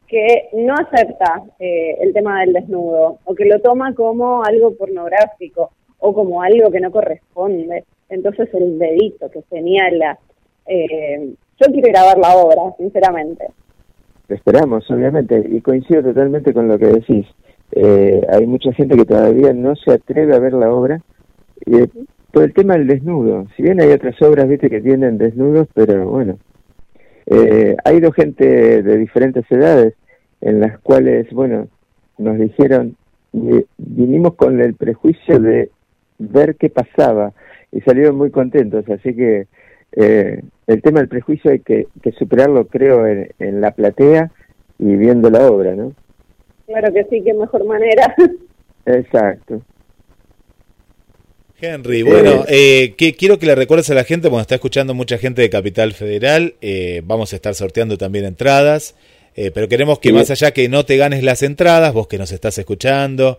[0.06, 5.70] que no acepta eh, el tema del desnudo o que lo toma como algo pornográfico
[5.98, 7.84] o como algo que no corresponde.
[8.08, 10.18] Entonces el dedito que señala.
[10.66, 13.46] Eh, yo quiero grabar la obra, sinceramente.
[14.34, 17.26] Esperamos, obviamente, y coincido totalmente con lo que decís.
[17.72, 21.00] Eh, hay mucha gente que todavía no se atreve a ver la obra
[21.66, 21.84] y,
[22.32, 23.46] por el tema del desnudo.
[23.56, 26.38] Si bien hay otras obras, viste, que tienen desnudos, pero bueno.
[27.26, 29.94] Eh, ha ido gente de diferentes edades
[30.40, 31.68] en las cuales, bueno,
[32.18, 32.96] nos dijeron,
[33.32, 35.70] vi- vinimos con el prejuicio de
[36.18, 37.32] ver qué pasaba
[37.72, 39.46] y salieron muy contentos, así que
[39.92, 44.30] eh, el tema del prejuicio hay que, que superarlo, creo, en, en la platea
[44.78, 45.92] y viendo la obra, ¿no?
[46.66, 48.14] Claro que sí, qué mejor manera.
[48.86, 49.62] Exacto.
[51.60, 55.18] Henry, bueno, eh, que, quiero que le recuerdes a la gente, bueno, está escuchando mucha
[55.18, 58.94] gente de Capital Federal, eh, vamos a estar sorteando también entradas,
[59.36, 60.14] eh, pero queremos que Sí.
[60.14, 63.38] más allá que no te ganes las entradas, vos que nos estás escuchando,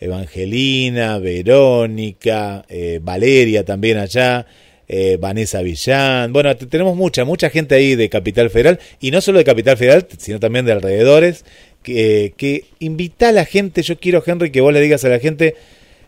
[0.00, 4.44] Evangelina, Verónica, eh, Valeria también allá,
[4.88, 6.32] eh, Vanessa Villán.
[6.32, 10.06] Bueno, tenemos mucha, mucha gente ahí de Capital Federal, y no solo de Capital Federal,
[10.18, 11.44] sino también de alrededores,
[11.82, 15.18] que, que invita a la gente, yo quiero, Henry, que vos le digas a la
[15.18, 15.56] gente,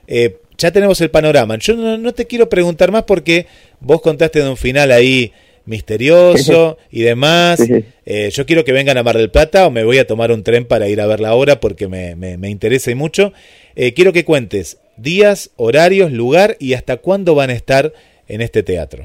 [0.07, 1.59] eh, ya tenemos el panorama.
[1.59, 3.47] Yo no, no te quiero preguntar más porque
[3.81, 5.33] vos contaste de un final ahí
[5.67, 7.61] misterioso y demás.
[8.07, 10.43] Eh, yo quiero que vengan a Mar del Plata o me voy a tomar un
[10.43, 13.33] tren para ir a ver la obra porque me, me, me interesa y mucho.
[13.77, 17.93] Eh, quiero que cuentes días, horarios, lugar y hasta cuándo van a estar
[18.29, 19.05] en este teatro.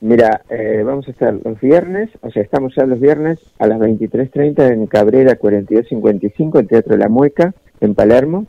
[0.00, 3.78] Mira, eh, vamos a estar los viernes, o sea, estamos ya los viernes a las
[3.78, 8.46] 23.30 en Cabrera 4255, en Teatro La Mueca, en Palermo.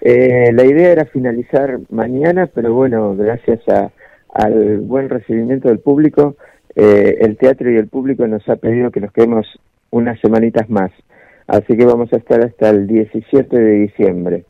[0.00, 3.60] Eh, la idea era finalizar mañana, pero bueno, gracias
[4.34, 6.36] al buen recibimiento del público,
[6.76, 9.46] eh, el teatro y el público nos ha pedido que nos quedemos
[9.90, 10.90] unas semanitas más.
[11.46, 14.44] Así que vamos a estar hasta el 17 de diciembre.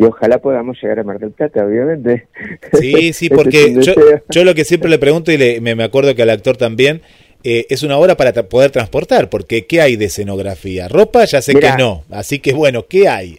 [0.00, 2.26] Y ojalá podamos llegar a Mar del Plata, obviamente.
[2.72, 3.92] Sí, sí, porque yo,
[4.30, 7.02] yo lo que siempre le pregunto y le- me, me acuerdo que al actor también,
[7.44, 10.88] eh, es una obra para tra- poder transportar, porque ¿qué hay de escenografía?
[10.88, 13.38] Ropa ya sé que no, así que bueno, ¿qué hay?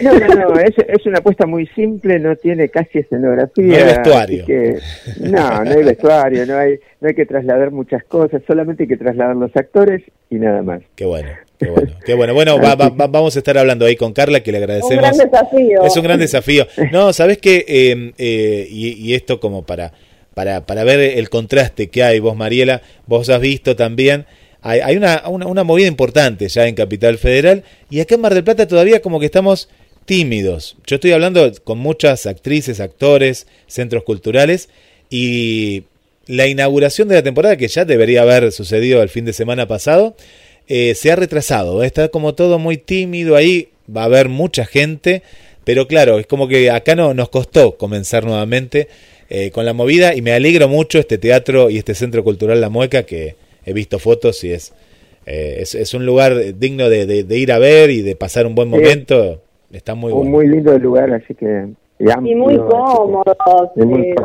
[0.00, 3.64] No, no, no, es, es una apuesta muy simple, no tiene casi escenografía.
[3.66, 4.46] No hay vestuario.
[4.46, 4.78] que-
[5.20, 8.96] no, no hay vestuario, no hay, no hay que trasladar muchas cosas, solamente hay que
[8.96, 10.80] trasladar los actores y nada más.
[10.96, 11.28] Qué bueno,
[11.62, 12.34] qué bueno, qué bueno.
[12.34, 14.96] Bueno, va- va- va- vamos a estar hablando ahí con Carla, que le Un agradecemos.
[15.02, 15.84] gran desafío.
[15.84, 16.66] Es un gran desafío.
[16.90, 17.64] No, ¿sabes qué?
[17.68, 19.92] Eh, eh, y, y esto como para,
[20.34, 24.26] para, para ver el contraste que hay, vos Mariela, vos has visto también,
[24.62, 28.34] hay, hay una, una, una movida importante ya en Capital Federal y acá en Mar
[28.34, 29.68] del Plata todavía como que estamos
[30.04, 30.76] tímidos.
[30.86, 34.68] Yo estoy hablando con muchas actrices, actores, centros culturales
[35.10, 35.84] y
[36.26, 40.16] la inauguración de la temporada, que ya debería haber sucedido el fin de semana pasado,
[40.74, 41.82] eh, se ha retrasado.
[41.82, 45.22] Está como todo muy tímido ahí, va a haber mucha gente,
[45.64, 48.88] pero claro, es como que acá no, nos costó comenzar nuevamente
[49.28, 52.68] eh, con la movida y me alegro mucho este teatro y este centro cultural La
[52.70, 54.72] Mueca que he visto fotos y es,
[55.26, 58.46] eh, es, es un lugar digno de, de- de ir a ver y de pasar
[58.46, 58.76] un buen Sí.
[58.76, 59.40] momento.
[59.72, 60.30] Está muy un bueno.
[60.32, 61.68] muy lindo lugar, así que...
[61.98, 63.22] Y, Y muy que- muy eh, cómodo,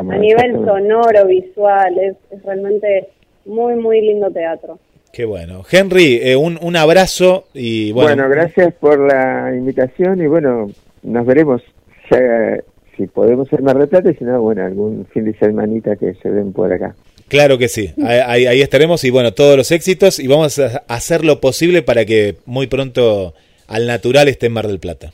[0.09, 3.07] a nivel sonoro, visual, es, es realmente
[3.45, 4.79] muy, muy lindo teatro.
[5.17, 5.63] Qué bueno.
[5.67, 10.69] Henry, eh, un, un abrazo y bueno, Bueno, gracias por la invitación y bueno,
[11.01, 11.63] nos veremos
[12.11, 12.59] ya,
[12.95, 16.13] si podemos ser Mar del Plata y si no, bueno, algún fin de semanita que
[16.21, 16.93] se ven por acá.
[17.29, 21.41] Claro que sí, ahí estaremos y bueno, todos los éxitos y vamos a hacer lo
[21.41, 23.33] posible para que muy pronto
[23.67, 25.13] al natural esté en Mar del Plata.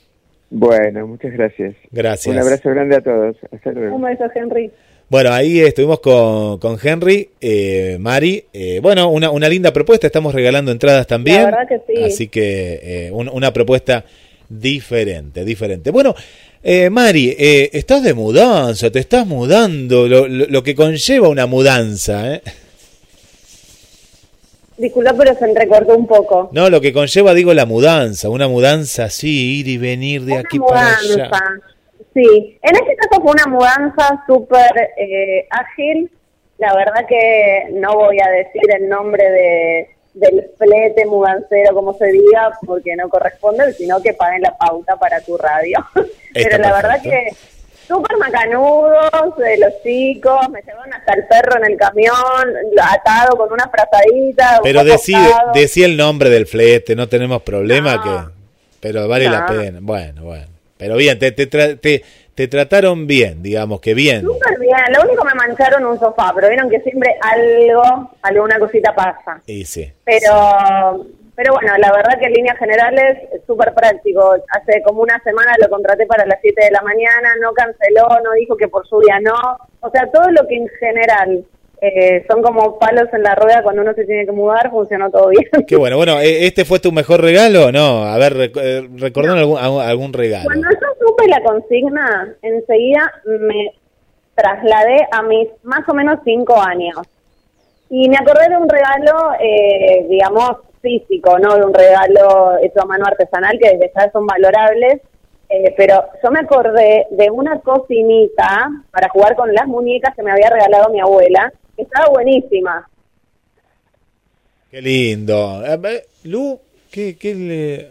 [0.50, 1.76] Bueno, muchas gracias.
[1.92, 2.36] Gracias.
[2.36, 3.38] Un abrazo grande a todos.
[3.54, 3.96] Hasta luego.
[3.96, 4.70] Un beso, Henry.
[5.10, 8.46] Bueno, ahí estuvimos con, con Henry, eh, Mari.
[8.52, 11.38] eh, bueno, una, una linda propuesta, estamos regalando entradas también.
[11.44, 12.04] La verdad que sí.
[12.04, 14.06] Así que eh, un- una propuesta
[14.50, 15.92] diferente, diferente.
[15.92, 16.16] Bueno,
[16.64, 21.46] eh, Mari, eh, estás de mudanza, te estás mudando, lo, lo- lo que conlleva una
[21.46, 22.42] mudanza, ¿eh?
[24.78, 26.50] Disculpa, pero se entrecortó un poco.
[26.52, 30.58] No, lo que conlleva, digo, la mudanza, una mudanza así, ir y venir de aquí
[30.60, 31.30] para allá.
[32.14, 36.12] Sí, en este caso fue una mudanza súper eh, ágil.
[36.58, 42.08] La verdad que no voy a decir el nombre de, del flete mudancero, como se
[42.08, 45.80] diga, porque no corresponde, sino que paguen la pauta para tu radio.
[46.34, 47.30] Pero la verdad que
[47.88, 52.16] súper macanudos de los chicos, me llevaron hasta el perro en el camión,
[52.82, 54.60] atado con una frazadita.
[54.64, 54.88] Pero un
[55.54, 58.34] decí, el nombre del flete, no tenemos problema que...
[58.80, 59.80] Pero vale la pena.
[59.82, 60.53] Bueno, bueno.
[60.84, 62.04] Pero bien, te, te, tra- te,
[62.36, 64.22] te trataron bien, digamos que bien.
[64.22, 68.94] Súper bien, lo único me mancharon un sofá, pero vieron que siempre algo, alguna cosita
[68.94, 69.42] pasa.
[69.46, 69.90] Y sí.
[70.04, 71.06] Pero,
[71.36, 74.36] pero bueno, la verdad que en líneas generales es súper práctico.
[74.50, 78.34] Hace como una semana lo contraté para las 7 de la mañana, no canceló, no
[78.34, 79.58] dijo que por lluvia no.
[79.80, 81.46] O sea, todo lo que en general
[81.86, 85.30] eh, son como palos en la rueda cuando uno se tiene que mudar, funcionó todo
[85.30, 85.46] bien.
[85.68, 85.98] Qué bueno.
[85.98, 88.04] Bueno, ¿e- ¿este fue tu mejor regalo o no?
[88.06, 88.78] A ver, rec- eh,
[89.30, 90.46] algún, algún- regalo.
[90.46, 93.72] Cuando yo supe la consigna, enseguida me
[94.36, 96.98] trasladé a mis más o menos cinco años.
[97.90, 101.56] Y me acordé de un regalo, eh, digamos, físico, ¿no?
[101.56, 105.02] De un regalo hecho a mano artesanal que desde ya son valorables.
[105.50, 110.32] Eh, pero yo me acordé de una cocinita para jugar con las muñecas que me
[110.32, 112.88] había regalado mi abuela, estaba buenísima.
[114.72, 115.64] Qué lindo.
[115.66, 116.60] Eh, Lu,
[116.92, 117.90] ¿qué, qué le...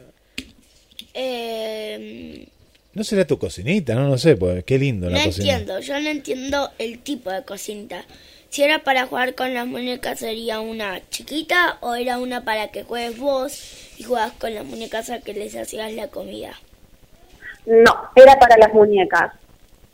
[1.15, 2.47] Eh,
[2.95, 5.53] No será tu cocinita, no, no sé, pues qué lindo no la cocina.
[5.53, 8.05] entiendo, yo no entiendo el tipo de cocinita.
[8.49, 12.83] Si era para jugar con las muñecas, ¿sería una chiquita o era una para que
[12.83, 16.53] juegues vos y juegas con las muñecas a que les hacías la comida?
[17.65, 19.33] No, era para las muñecas.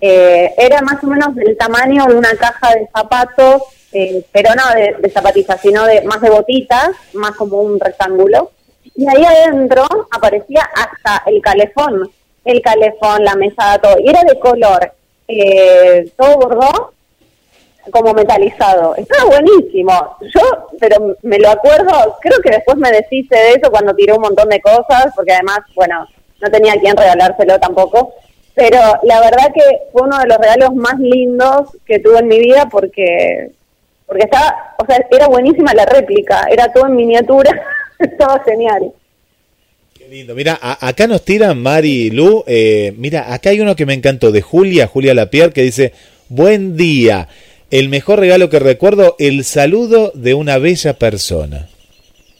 [0.00, 3.62] Eh, era más o menos del tamaño de una caja de zapatos,
[3.92, 8.52] eh, pero no de, de zapatillas, sino de más de botitas, más como un rectángulo.
[8.94, 12.10] Y ahí adentro aparecía hasta el calefón,
[12.44, 13.96] el calefón, la mesada, todo.
[14.00, 14.92] Y era de color,
[15.28, 16.92] eh, todo bordó,
[17.90, 18.94] como metalizado.
[18.96, 20.16] Estaba buenísimo.
[20.20, 24.22] Yo, pero me lo acuerdo, creo que después me deshice de eso cuando tiré un
[24.22, 26.06] montón de cosas, porque además, bueno,
[26.40, 28.14] no tenía a quién regalárselo tampoco.
[28.54, 29.62] Pero la verdad que
[29.92, 33.52] fue uno de los regalos más lindos que tuve en mi vida porque
[34.08, 37.50] porque estaba, o sea, era buenísima la réplica, era todo en miniatura,
[38.00, 38.90] estaba genial.
[39.96, 40.34] Qué lindo.
[40.34, 42.42] Mira, a- acá nos tiran Mari y Lu.
[42.46, 45.92] eh, mira, acá hay uno que me encantó de Julia, Julia Lapierre, que dice:
[46.28, 47.28] Buen día.
[47.70, 51.68] El mejor regalo que recuerdo, el saludo de una bella persona.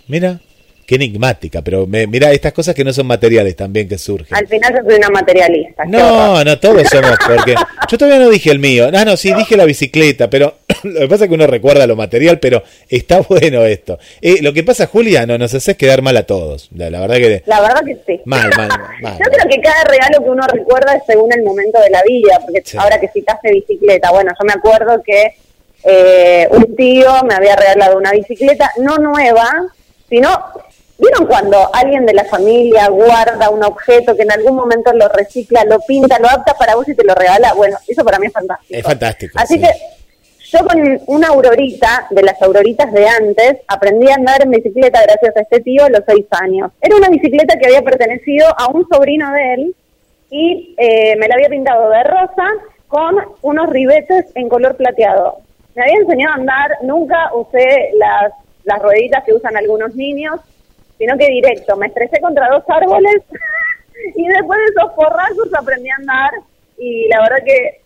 [0.07, 0.41] Mira,
[0.87, 4.35] qué enigmática, pero me- mira, estas cosas que no son materiales también que surgen.
[4.35, 5.85] Al final yo soy una materialista.
[5.85, 7.55] No, no, todos somos, porque
[7.91, 8.89] yo todavía no dije el mío.
[8.95, 10.55] Ah, no, sí, dije la bicicleta, pero
[10.85, 13.99] lo que pasa es que uno recuerda lo material, pero está bueno esto.
[14.21, 16.69] Eh, lo que pasa, Julia, no nos haces quedar mal a todos.
[16.75, 18.21] La, la verdad que La verdad que sí.
[18.25, 18.69] mal, mal,
[19.03, 19.19] mal.
[19.19, 22.41] Yo creo que cada regalo que uno recuerda es según el momento de la vida,
[22.45, 22.77] porque Sí.
[22.79, 25.35] ahora que citaste bicicleta, bueno, yo me acuerdo que
[25.85, 29.49] eh, un tío me había regalado una bicicleta, no nueva,
[30.09, 30.29] sino,
[30.99, 35.65] ¿vieron cuando alguien de la familia guarda un objeto que en algún momento lo recicla,
[35.65, 37.53] lo pinta, lo adapta para vos y te lo regala?
[37.55, 38.75] Bueno, eso para mí es fantástico.
[38.79, 39.39] Es fantástico.
[39.39, 39.61] Así sí.
[39.61, 39.69] que
[40.51, 45.37] yo con una aurorita, de las auroritas de antes, aprendí a andar en bicicleta gracias
[45.37, 46.73] a este tío a los seis años.
[46.81, 49.77] Era una bicicleta que había pertenecido a un sobrino de él
[50.31, 52.49] y eh, me la había pintado de rosa
[52.87, 55.39] con unos ribetes en color plateado.
[55.75, 58.33] Me había enseñado a andar, nunca usé las,
[58.65, 60.41] las rueditas que usan algunos niños,
[60.97, 63.23] sino que directo, me estresé contra dos árboles
[64.17, 66.31] y después de esos porrazos aprendí a andar
[66.79, 67.83] y la verdad que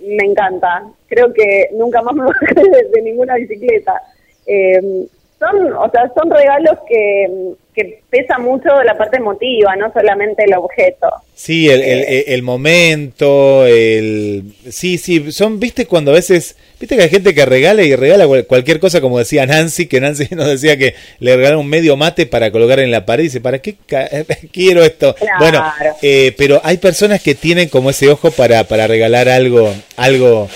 [0.00, 0.84] me encanta.
[1.06, 4.00] Creo que nunca más me bajé de, de ninguna bicicleta.
[4.46, 5.06] Eh,
[5.38, 10.54] son, o sea, son regalos que, que pesa mucho la parte emotiva, no solamente el
[10.54, 11.08] objeto.
[11.34, 14.52] Sí, el, el, el momento, el...
[14.70, 16.56] Sí, sí, son, viste, cuando a veces...
[16.80, 20.00] Viste que hay gente que regala y regala cual- cualquier cosa, como decía Nancy, que
[20.00, 23.26] Nancy nos decía que le regalaron un medio mate para colocar en la pared y
[23.28, 23.76] dice, ¿para qué
[24.52, 25.14] quiero esto?
[25.14, 25.38] Claro.
[25.38, 25.64] Bueno,
[26.02, 30.48] eh, pero hay personas que tienen como ese ojo para, para regalar algo, algo,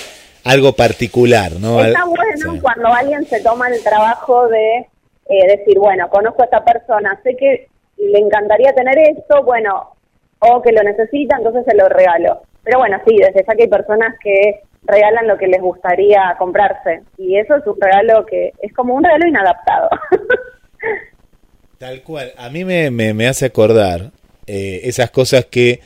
[0.45, 1.85] algo particular, ¿no?
[1.85, 2.59] Está bueno sí.
[2.61, 4.87] cuando alguien se toma el trabajo de
[5.33, 9.95] eh, decir, bueno, conozco a esta persona, sé que le encantaría tener esto, bueno,
[10.41, 12.43] o que lo necesita, entonces se lo regalo.
[12.65, 17.03] Pero bueno, sí, desde ya que hay personas que regalan lo que les gustaría comprarse.
[17.19, 19.89] Y eso es un regalo que es como un regalo inadaptado.
[21.79, 22.33] Tal cual.
[22.37, 24.11] A mí me, me, me hace acordar
[24.47, 25.81] eh, esas cosas que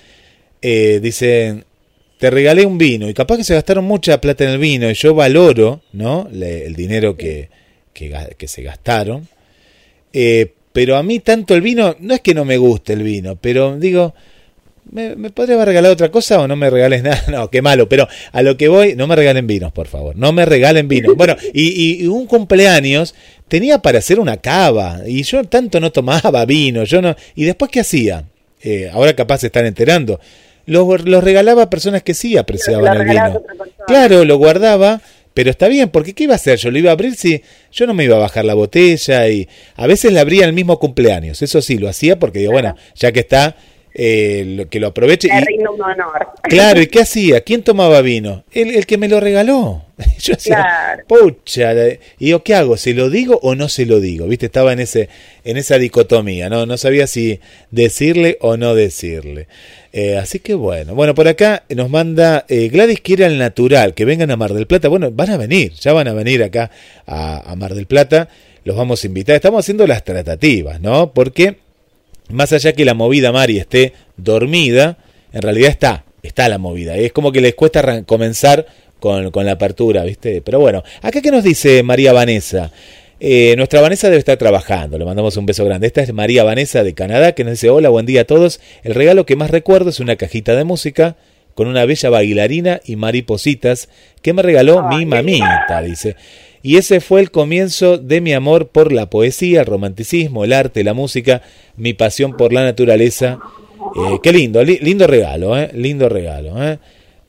[0.62, 1.64] eh, dicen,
[2.18, 4.94] te regalé un vino y capaz que se gastaron mucha plata en el vino y
[4.94, 6.28] yo valoro, ¿no?
[6.30, 7.48] Le- el dinero que,
[7.94, 9.28] que, que se gastaron.
[10.18, 13.36] Eh, pero a mí tanto el vino, no es que no me guste el vino,
[13.36, 14.14] pero digo,
[14.90, 17.22] ¿me, me podría haber regalado otra cosa o no me regales nada?
[17.28, 20.32] No, qué malo, pero a lo que voy, no me regalen vinos, por favor, no
[20.32, 21.14] me regalen vinos.
[21.16, 23.14] Bueno, y, y- un cumpleaños
[23.48, 27.14] tenía para hacer una cava y yo tanto no tomaba vino, yo no...
[27.34, 28.24] ¿Y después qué hacía?
[28.62, 30.18] Eh, ahora capaz se están enterando.
[30.66, 33.42] Los, los regalaba a personas que sí apreciaban el vino.
[33.86, 35.00] Claro, lo guardaba,
[35.36, 36.58] pero está bien, porque ¿qué iba a hacer?
[36.58, 39.46] Yo lo iba a abrir si yo no me iba a bajar la botella y
[39.74, 41.42] a veces la abría el mismo cumpleaños.
[41.42, 43.54] Eso sí, lo hacía porque digo, bueno, ya que está,
[43.92, 45.28] eh, lo, que lo aproveche.
[45.28, 46.28] Y, un honor.
[46.42, 47.42] claro, ¿y qué hacía?
[47.42, 48.44] ¿Quién tomaba vino?
[48.50, 49.84] El, el que me lo regaló.
[50.18, 51.04] Yo decía, Claro.
[51.06, 51.72] pucha,
[52.18, 52.78] y yo, ¿qué hago?
[52.78, 54.26] ¿Se lo digo o no se lo digo?
[54.26, 54.46] ¿Viste?
[54.46, 55.08] Estaba en ese
[55.44, 56.66] en esa dicotomía, ¿no?
[56.66, 59.48] No sabía si decirle o no decirle.
[59.98, 64.04] Eh, así que bueno, bueno, por acá nos manda eh, Gladys quiere al natural, que
[64.04, 64.88] vengan a Mar del Plata.
[64.88, 66.70] Bueno, van a venir, ya van a venir acá
[67.06, 68.28] a, Mar del Plata,
[68.64, 69.36] los vamos a invitar.
[69.36, 71.14] Estamos haciendo las tratativas, ¿no?
[71.14, 71.56] Porque
[72.28, 74.98] más allá que la movida Mari esté dormida,
[75.32, 76.94] en realidad está, está la movida.
[76.98, 78.66] Es como que les cuesta comenzar
[79.00, 80.42] con, con la apertura, ¿viste?
[80.42, 82.70] Pero bueno, acá que nos dice María Vanessa.
[83.18, 85.86] Eh, nuestra Vanessa debe estar trabajando, le mandamos un beso grande.
[85.86, 88.60] Esta es María Vanessa de Canadá que nos dice, hola, buen día a todos.
[88.84, 91.16] El regalo que más recuerdo es una cajita de música
[91.54, 93.88] con una bella bailarina y maripositas
[94.20, 96.16] que me regaló mi mamita, dice.
[96.62, 100.84] Y ese fue el comienzo de mi amor por la poesía, el romanticismo, el arte,
[100.84, 101.40] la música,
[101.76, 103.38] mi pasión por la naturaleza.
[103.94, 105.70] Eh, qué lindo, li- lindo regalo, ¿eh?
[105.72, 106.78] Lindo regalo, ¿eh?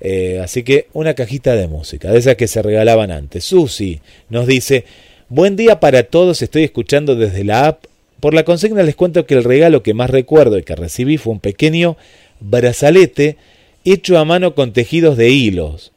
[0.02, 3.46] Eh, así que una cajita de música, de esas que se regalaban antes.
[3.46, 4.84] Susi nos dice,
[5.30, 7.86] buen día para todos, estoy escuchando desde la app.
[8.20, 11.34] Por la consigna les cuento que el regalo que más recuerdo y que recibí fue
[11.34, 11.98] un pequeño
[12.40, 13.38] brazalete
[13.86, 15.92] hecho a mano con tejidos de hilos.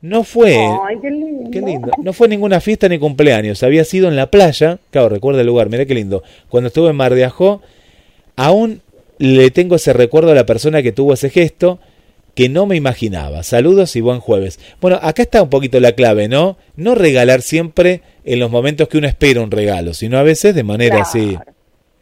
[0.00, 1.50] No fue, Ay, qué lindo.
[1.50, 5.40] qué lindo, no fue ninguna fiesta ni cumpleaños, había sido en la playa, claro, recuerda
[5.40, 6.22] el lugar, mira qué lindo.
[6.48, 7.62] Cuando estuve en Mar de Ajó,
[8.36, 8.82] aún
[9.18, 11.78] le tengo ese recuerdo a la persona que tuvo ese gesto
[12.34, 13.42] que no me imaginaba.
[13.42, 14.60] Saludos y buen jueves.
[14.80, 16.58] Bueno, acá está un poquito la clave, ¿no?
[16.76, 20.64] No regalar siempre en los momentos que uno espera un regalo, sino a veces de
[20.64, 21.38] manera así,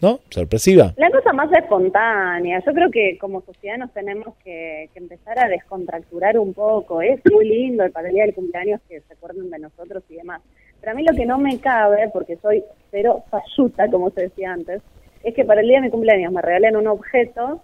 [0.01, 0.21] ¿no?
[0.31, 0.95] Sorpresiva.
[0.97, 2.63] La cosa más espontánea.
[2.65, 7.03] Yo creo que como sociedad nos tenemos que, que empezar a descontracturar un poco.
[7.03, 10.15] Es muy lindo el para el día del cumpleaños que se acuerden de nosotros y
[10.15, 10.41] demás.
[10.81, 14.53] Pero a mí lo que no me cabe, porque soy cero falluta, como se decía
[14.53, 14.81] antes,
[15.23, 17.63] es que para el día de mi cumpleaños me regalen un objeto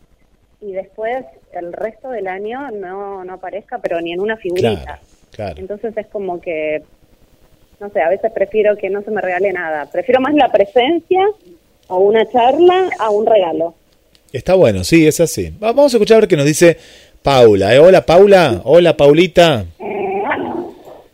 [0.61, 4.83] y después el resto del año no, no aparezca, pero ni en una figurita.
[4.83, 5.55] Claro, claro.
[5.57, 6.83] Entonces es como que,
[7.81, 9.87] no sé, a veces prefiero que no se me regale nada.
[9.91, 11.27] Prefiero más la presencia
[11.89, 13.75] o una charla a un regalo.
[14.33, 15.51] Está bueno, sí, es así.
[15.63, 16.77] Va- Vamos a escuchar a ver qué nos dice
[17.23, 17.75] Paula.
[17.75, 17.79] ¿eh?
[17.79, 18.61] Hola, Paula.
[18.65, 19.65] Hola, Paulita.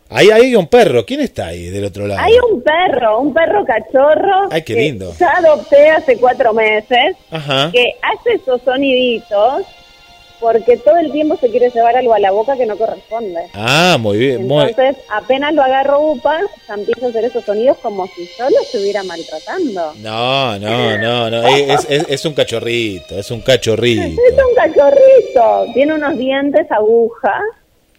[0.09, 1.05] Ahí hay un perro.
[1.05, 2.21] ¿Quién está ahí del otro lado?
[2.21, 4.47] Hay un perro, un perro cachorro.
[4.51, 5.13] Ay, qué que lindo.
[5.19, 7.17] Ya adopté hace cuatro meses.
[7.29, 7.69] Ajá.
[7.73, 9.63] Que hace esos soniditos
[10.39, 13.41] porque todo el tiempo se quiere llevar algo a la boca que no corresponde.
[13.53, 14.47] Ah, muy bien.
[14.47, 14.65] Muy...
[14.69, 18.59] Entonces, apenas lo agarro upa, ya empieza a hacer esos sonidos como si yo lo
[18.61, 19.93] estuviera maltratando.
[20.01, 21.47] No, no, no, no.
[21.47, 24.21] Es, es- es un cachorrito, es un cachorrito.
[24.29, 27.39] Es un cachorrito, tiene unos dientes aguja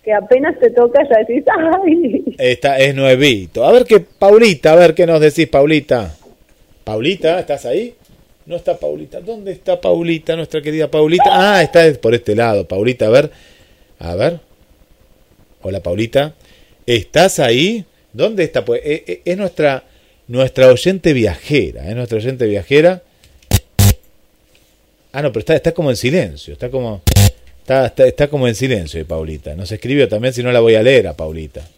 [0.05, 1.45] que apenas te toca ya decís,
[1.85, 2.25] ¡ay!
[2.39, 3.65] Está, es nuevito.
[3.65, 6.15] A ver qué, Paulita, a ver qué nos decís, Paulita.
[6.85, 7.95] Paulita, ¿estás ahí?
[8.49, 9.21] No está Paulita.
[9.21, 11.25] ¿Dónde está Paulita, nuestra querida Paulita?
[11.27, 13.07] Ah, está por este lado, Paulita.
[13.07, 13.31] A ver,
[13.99, 14.41] a ver.
[15.61, 16.35] Hola, Paulita.
[16.87, 17.85] ¿Estás ahí?
[18.11, 18.65] ¿Dónde está?
[18.65, 19.85] Pues eh, eh, es nuestra
[20.29, 23.03] nuestra oyente viajera, es nuestra oyente viajera.
[25.13, 27.03] Ah, no, pero está, está como en silencio, está como
[27.61, 29.55] está, está, está como en silencio, Paulita.
[29.57, 31.69] Nos escribió también si no la voy a leer a Paulita.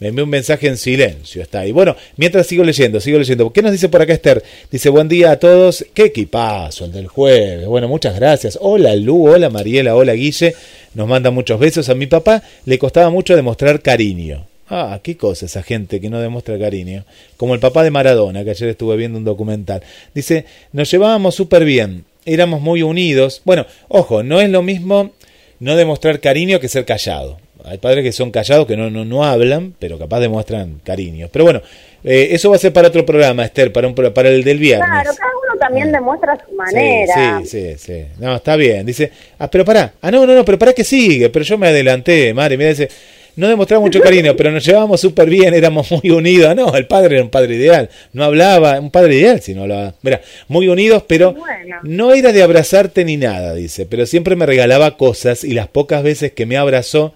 [0.00, 1.72] Me envió un mensaje en silencio, está ahí.
[1.72, 3.52] Bueno, mientras sigo leyendo, sigo leyendo.
[3.52, 4.42] ¿Qué nos dice por acá Esther?
[4.70, 5.84] Dice, buen día a todos.
[5.92, 7.66] Qué equipazo el del jueves.
[7.66, 8.58] Bueno, muchas gracias.
[8.62, 10.54] Hola Lu, hola Mariela, hola Guille.
[10.94, 11.90] Nos manda muchos besos.
[11.90, 14.46] A mi papá le costaba mucho demostrar cariño.
[14.70, 17.04] Ah, qué cosa esa gente que no demuestra cariño.
[17.36, 19.82] Como el papá de Maradona, que ayer estuve viendo un documental.
[20.14, 23.42] Dice, nos llevábamos súper bien, éramos muy unidos.
[23.44, 25.10] Bueno, ojo, no es lo mismo
[25.58, 27.38] no demostrar cariño que ser callado.
[27.64, 31.28] Hay padres que son callados, que no, no, no hablan, pero capaz demuestran cariño.
[31.32, 31.62] Pero bueno,
[32.04, 34.88] eh, eso va a ser para otro programa, Esther, para, un, para el del viernes.
[34.88, 37.40] Claro, cada uno también demuestra su manera.
[37.44, 38.04] Sí, sí, sí, sí.
[38.18, 38.86] No, está bien.
[38.86, 39.92] Dice, ah, pero pará.
[40.00, 41.28] Ah, no, no, no, pero pará que sigue.
[41.28, 42.56] Pero yo me adelanté, madre.
[42.56, 42.88] Mira, dice,
[43.36, 46.54] no demostraba mucho cariño, pero nos llevábamos súper bien, éramos muy unidos.
[46.56, 47.88] No, el padre era un padre ideal.
[48.12, 49.94] No hablaba, un padre ideal si no hablaba.
[50.02, 51.34] Mira, muy unidos, pero
[51.82, 53.86] no era de abrazarte ni nada, dice.
[53.86, 57.14] Pero siempre me regalaba cosas y las pocas veces que me abrazó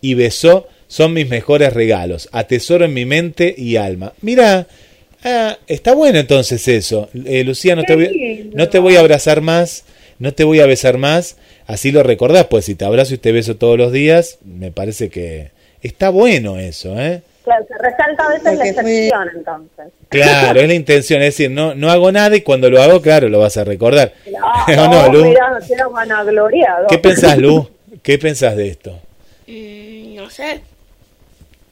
[0.00, 2.28] y besó son mis mejores regalos.
[2.32, 4.14] Atesoro en mi mente y alma.
[4.22, 4.66] Mira,
[5.22, 7.08] ah, está bueno entonces eso.
[7.26, 9.84] Eh, Lucía, no te, voy, no te voy a abrazar más,
[10.18, 11.36] no te voy a besar más.
[11.66, 15.10] Así lo recordás, pues si te abrazo y te beso todos los días, me parece
[15.10, 15.50] que
[15.82, 17.22] está bueno eso, ¿eh?
[17.44, 19.86] Claro, se resalta a veces la excepción, entonces.
[20.08, 23.28] Claro, es la intención, es decir, no, no hago nada y cuando lo hago, claro,
[23.28, 24.12] lo vas a recordar.
[24.30, 25.24] No, ¿O no, Lu?
[25.24, 26.88] mira, quiero vanagloriado.
[26.88, 27.68] ¿Qué pensás, Lu?
[28.02, 28.98] ¿Qué pensás de esto?
[29.46, 29.87] Mm,
[30.18, 30.60] no sé.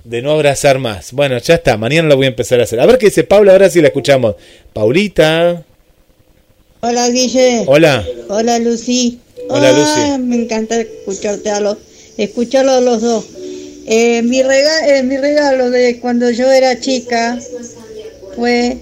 [0.04, 1.10] De no abrazar más.
[1.12, 2.78] Bueno, ya está, mañana lo voy a empezar a hacer.
[2.78, 4.36] A ver qué dice Paula, ahora sí la escuchamos.
[4.72, 5.64] Paulita.
[6.80, 7.64] Hola Guille.
[7.66, 8.06] Hola.
[8.28, 9.18] Hola Lucy.
[9.48, 11.76] Hola, Ah, Me encanta escucharte a los,
[12.16, 13.24] escucharlos a los dos.
[13.88, 17.38] Eh, mi, rega- eh, mi regalo de cuando yo era chica
[18.36, 18.78] fue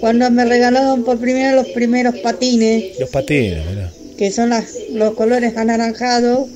[0.00, 3.62] cuando me regalaron por primera vez los primeros patines, Los patines,
[4.18, 6.48] que son las, los colores anaranjados.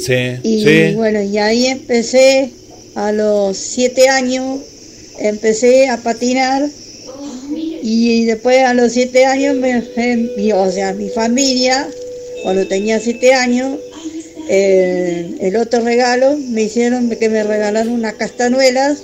[0.00, 0.94] Sí, Y sí.
[0.94, 2.50] bueno, y ahí empecé
[2.94, 4.60] a los siete años,
[5.18, 6.68] empecé a patinar
[7.82, 9.82] y después a los siete años, me,
[10.36, 11.88] mi- o sea, mi familia,
[12.42, 13.78] cuando tenía siete años,
[14.48, 18.98] eh, el otro regalo me hicieron que me regalaron unas castanuelas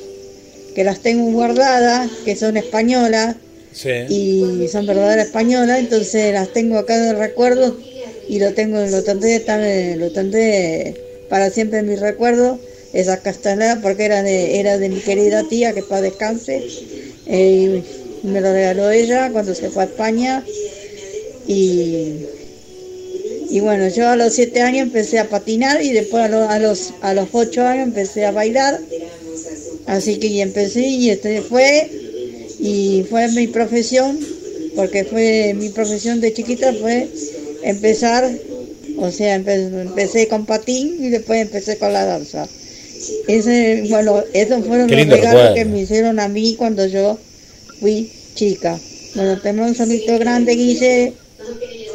[0.74, 3.36] que las tengo guardadas, que son españolas
[3.72, 3.88] Sí.
[4.08, 7.76] y son verdaderas españolas, entonces las tengo acá de recuerdo
[8.30, 10.94] y lo tengo, lo tam- lo tendré
[11.28, 12.58] para siempre en mi recuerdo,
[12.92, 16.62] esas castañuelas porque era de, era de mi querida tía que para descanse,
[17.26, 17.82] eh,
[18.22, 20.44] me lo regaló ella cuando se fue a España
[21.46, 22.14] y,
[23.50, 26.58] y bueno, yo a los siete años empecé a patinar y después a, lo- a
[26.58, 28.78] los a los ocho años empecé a bailar,
[29.86, 31.90] así que y empecé y este fue
[32.60, 34.18] y fue mi profesión,
[34.76, 37.08] porque fue mi profesión de chiquita fue
[37.62, 38.30] empezar
[38.98, 42.46] O sea, empe- empecé con patín y después empecé con la danza.
[43.28, 47.18] Ese, bueno, esos fueron Qué los regalos que me hicieron a mí cuando yo
[47.80, 48.78] fui chica.
[49.14, 51.14] Bueno, tenemos un saludito grande, Guille,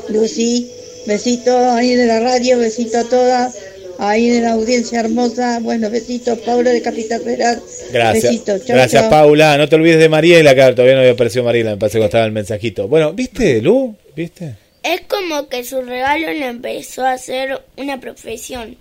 [0.10, 0.68] Lucy,
[1.06, 3.56] besito ahí de la radio, besito a todas,
[4.00, 7.62] ahí de la audiencia hermosa, bueno, besito, Paula de Capital Federal,
[7.94, 8.24] Gracias.
[8.24, 9.12] besito, chau, Gracias, chau.
[9.12, 9.58] Paula.
[9.60, 12.26] No te olvides de Mariela, claro, todavía no había aparecido Mariela, me parece que estaba
[12.26, 12.88] el mensajito.
[12.88, 13.96] Bueno, ¿viste, Lu?
[14.16, 14.56] ¿Viste?
[14.86, 18.78] Es como que su regalo le empezó a hacer una profesión.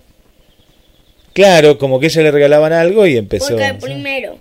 [1.33, 3.49] Claro, como que ella le regalaban algo y empezó.
[3.49, 4.39] Porque primero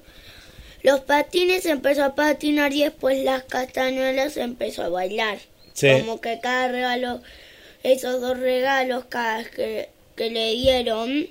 [0.85, 5.39] los patines empezó a patinar y después las castañuelas empezó a bailar.
[5.73, 5.89] Sí.
[6.01, 7.23] Como que cada regalo,
[7.83, 11.27] esos dos regalos cada vez que, que le dieron,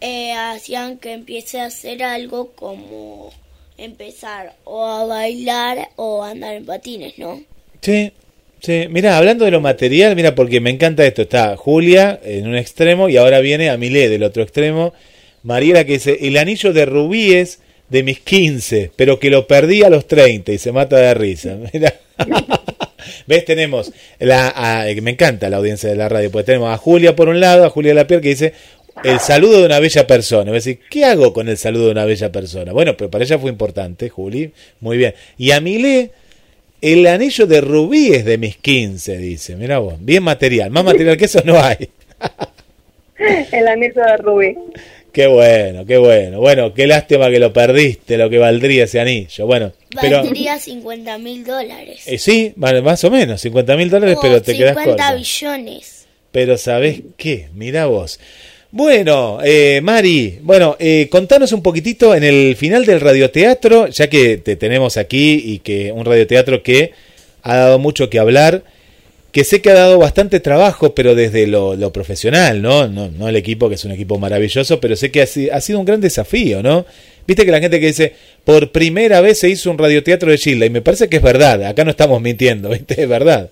[0.00, 3.32] eh, hacían que empiece a hacer algo como
[3.76, 7.42] empezar o a bailar o a andar en patines, ¿no?
[7.80, 8.12] Sí,
[8.64, 8.86] sí.
[8.90, 11.22] Mira, hablando de lo material, mira, porque me encanta esto.
[11.22, 14.92] Está Julia en un extremo y ahora viene Amilé del otro extremo.
[15.42, 17.60] Mariela que dice, el anillo de rubíes
[17.90, 21.56] de mis 15, pero que lo perdí a los 30 y se mata de risa.
[21.72, 21.94] Mira.
[23.26, 23.44] ¿Ves?
[23.44, 27.28] Tenemos, la, a- me encanta la audiencia de la radio, pues tenemos a Julia por
[27.28, 28.54] un lado, a Julia Lapierre que dice,
[29.02, 30.50] el saludo de una bella persona.
[30.50, 32.72] A decir, ¿qué hago con el saludo de una bella persona?
[32.72, 34.52] Bueno, pero para ella fue importante, Juli.
[34.80, 35.14] Muy bien.
[35.36, 36.10] Y a Milé,
[36.92, 39.56] el anillo de rubíes de mis 15, dice.
[39.56, 40.70] Mira vos, bien material.
[40.70, 41.88] Más material que eso no hay.
[43.52, 44.54] El anillo de Rubí.
[45.10, 46.40] Qué bueno, qué bueno.
[46.40, 49.46] Bueno, qué lástima que lo perdiste, lo que valdría ese anillo.
[49.46, 50.18] Bueno, pero...
[50.18, 52.02] Valdría 50 mil dólares.
[52.06, 55.16] Eh, sí, vale, más o menos, 50 mil dólares, pero te quedas 50 corto.
[55.16, 56.06] billones.
[56.32, 57.48] Pero ¿sabés qué?
[57.54, 58.18] Mira vos.
[58.76, 64.38] Bueno, eh, Mari, bueno, eh, contanos un poquitito en el final del radioteatro, ya que
[64.38, 66.90] te tenemos aquí y que un radioteatro que
[67.42, 68.64] ha dado mucho que hablar,
[69.30, 72.88] que sé que ha dado bastante trabajo, pero desde lo, profesional, ¿no?
[72.88, 73.12] ¿no?
[73.12, 75.84] No el equipo, que es un equipo maravilloso, pero sé que ha, ha sido un
[75.84, 76.84] gran desafío, ¿no?
[77.28, 80.66] Viste que la gente que dice, por primera vez se hizo un radioteatro de Gilda,
[80.66, 83.00] y me parece que es verdad, acá no estamos mintiendo, ¿viste?
[83.00, 83.50] Es verdad.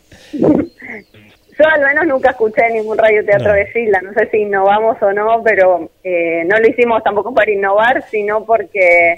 [1.58, 3.54] Yo al menos nunca escuché ningún radioteatro No.
[3.54, 7.50] de Gilda, no sé si innovamos o no, pero eh, no lo hicimos tampoco para
[7.50, 9.16] innovar, sino porque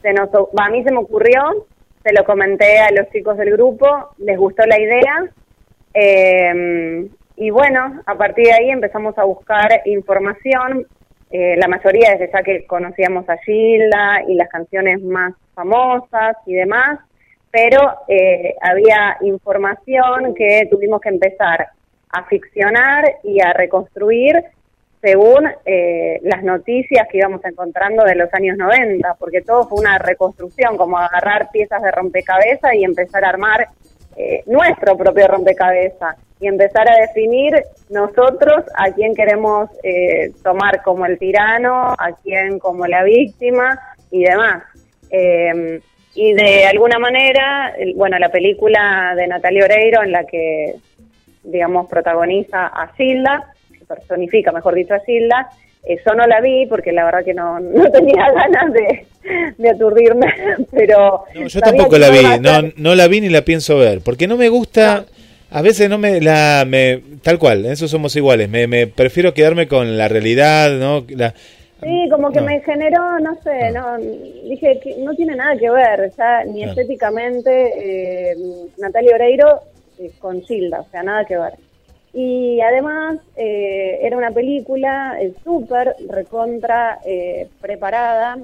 [0.00, 1.66] se nos, a mí se me ocurrió,
[2.02, 3.86] se lo comenté a los chicos del grupo,
[4.18, 5.24] les gustó la idea,
[5.92, 10.86] eh, y bueno, a partir de ahí empezamos a buscar información,
[11.30, 16.54] eh, la mayoría desde ya que conocíamos a Gilda y las canciones más famosas y
[16.54, 17.00] demás,
[17.56, 21.68] pero eh, había información que tuvimos que empezar
[22.10, 24.44] a ficcionar y a reconstruir
[25.00, 29.96] según eh, las noticias que íbamos encontrando de los años 90, porque todo fue una
[29.96, 33.68] reconstrucción, como agarrar piezas de rompecabezas y empezar a armar
[34.16, 37.54] eh, nuestro propio rompecabezas y empezar a definir
[37.88, 43.80] nosotros a quién queremos eh, tomar como el tirano, a quién como la víctima
[44.10, 44.62] y demás.
[46.16, 50.74] Y de alguna manera, bueno, la película de Natalia Oreiro en la que,
[51.44, 55.50] digamos, protagoniza a Gilda, que personifica, mejor dicho, a Gilda,
[55.84, 59.06] eh, yo no la vi porque la verdad que no, no tenía ganas de,
[59.58, 60.26] de aturdirme,
[60.72, 61.24] pero...
[61.34, 64.38] No, yo tampoco la vi, no, no la vi ni la pienso ver, porque no
[64.38, 65.04] me gusta,
[65.50, 69.34] a veces no me, la, me, tal cual, en eso somos iguales, me, me prefiero
[69.34, 71.04] quedarme con la realidad, ¿no?
[71.10, 71.34] La,
[71.82, 72.46] Sí, como que No.
[72.46, 76.70] me generó, no sé, no, dije que no tiene nada que ver, ya ni Claro.
[76.70, 78.36] estéticamente, eh,
[78.78, 79.60] Natalia Oreiro
[79.98, 81.54] eh, con Gilda, o sea, nada que ver.
[82.12, 88.38] Y además eh, era una película eh, súper recontra eh, preparada,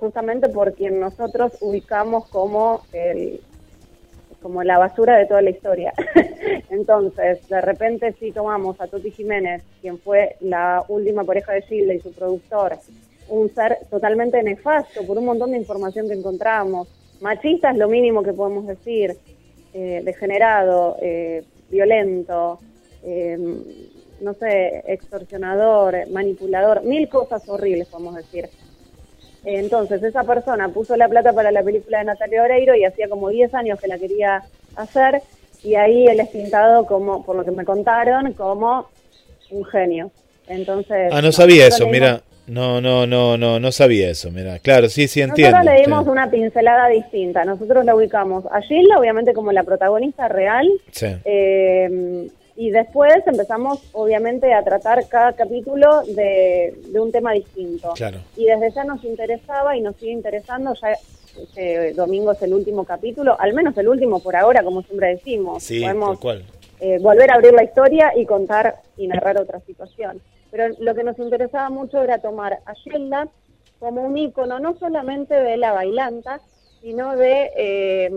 [0.00, 3.40] justamente por quien nosotros ubicamos como el
[4.42, 5.92] como la basura de toda la historia.
[6.70, 11.94] Entonces, de repente si tomamos a Toti Jiménez, quien fue la última pareja de Gilda
[11.94, 12.78] y su productor,
[13.28, 16.88] un ser totalmente nefasto por un montón de información que encontramos,
[17.20, 19.16] machista es lo mínimo que podemos decir,
[19.74, 22.58] eh, degenerado, eh, violento,
[23.02, 23.36] eh,
[24.20, 28.48] no sé, extorsionador, manipulador, mil cosas horribles podemos decir.
[29.56, 33.30] Entonces, esa persona puso la plata para la película de Natalia Oreiro y hacía como
[33.30, 34.42] 10 años que la quería
[34.76, 35.22] hacer
[35.64, 38.88] y ahí él es pintado como, por lo que me contaron, como
[39.50, 40.10] un genio.
[40.48, 44.90] Entonces, ah, no sabía eso, mira, no, no, no, no, no sabía eso, mira, claro,
[44.90, 45.56] sí, sí entiendo.
[45.56, 46.10] Nosotros le dimos sí.
[46.10, 47.44] una pincelada distinta.
[47.46, 50.68] Nosotros la ubicamos a Gilda, obviamente, como la protagonista real.
[50.90, 51.06] Sí.
[51.24, 52.28] Eh,
[52.60, 57.92] y después empezamos, obviamente, a tratar cada capítulo de, de un tema distinto.
[57.94, 58.18] Claro.
[58.36, 60.74] Y desde ya nos interesaba y nos sigue interesando.
[60.74, 60.96] Ya
[61.40, 65.62] este domingo es el último capítulo, al menos el último por ahora, como siempre decimos.
[65.62, 66.44] Sí, Podemos cual.
[66.80, 70.20] eh, volver a abrir la historia y contar y narrar otra situación.
[70.50, 73.28] Pero lo que nos interesaba mucho era tomar a Gilda
[73.78, 76.40] como un ícono no solamente de la bailanta,
[76.82, 78.10] sino de eh,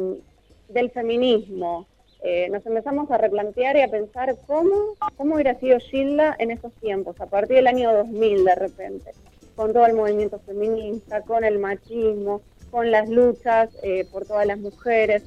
[0.70, 1.86] del feminismo.
[2.24, 6.72] Eh, nos empezamos a replantear y a pensar cómo, cómo hubiera sido Gilda en esos
[6.74, 9.12] tiempos, a partir del año 2000 de repente,
[9.56, 14.60] con todo el movimiento feminista, con el machismo, con las luchas eh, por todas las
[14.60, 15.24] mujeres.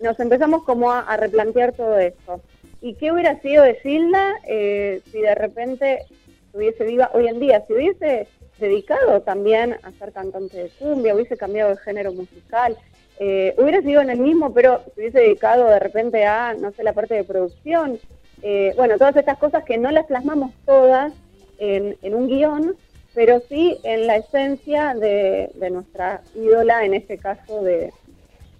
[0.00, 2.40] Nos empezamos como a, replantear todo esto.
[2.80, 6.06] ¿Y qué hubiera sido de Gilda eh, si de repente
[6.46, 7.64] estuviese viva hoy en día?
[7.66, 8.26] Si hubiese
[8.58, 12.76] dedicado también a ser cantante de cumbia, hubiese cambiado de género musical,
[13.20, 16.82] eh, hubiera sido en el mismo, pero se hubiese dedicado de repente a, no sé,
[16.82, 17.98] la parte de producción.
[18.42, 21.12] Eh, bueno, todas estas cosas que no las plasmamos todas
[21.58, 22.76] en, en un guion,
[23.14, 27.90] pero sí en la esencia de, de nuestra ídola, en este caso de,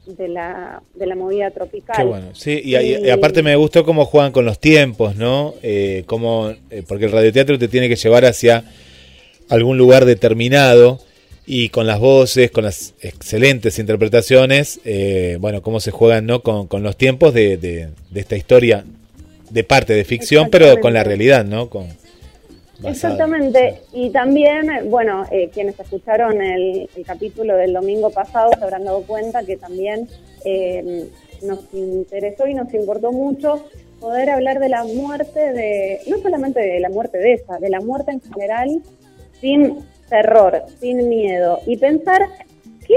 [0.07, 1.97] de la, de la movida tropical.
[1.97, 5.55] Qué bueno, sí, y, y, y aparte me gustó cómo juegan con los tiempos, ¿no?
[5.63, 8.65] Eh, como, eh, porque el radioteatro te tiene que llevar hacia
[9.49, 10.99] algún lugar determinado
[11.51, 16.43] y con las voces, con las excelentes interpretaciones, eh, bueno, cómo se juegan ¿no?
[16.43, 18.85] con, con los tiempos de, de, de, esta historia
[19.49, 21.71] de parte de ficción, pero con la realidad, ¿no?
[21.71, 21.87] Con,
[22.85, 28.85] Exactamente, y también, bueno, eh, quienes escucharon el, el, capítulo del domingo pasado se habrán
[28.85, 30.07] dado cuenta que también
[30.45, 31.09] eh,
[31.43, 33.65] nos interesó y nos importó mucho
[34.01, 37.81] poder hablar de la muerte de, no solamente de la muerte de esa, de la
[37.81, 38.83] muerte en general,
[39.41, 39.79] sin
[40.09, 42.29] terror, sin miedo, y pensar
[42.87, 42.97] qué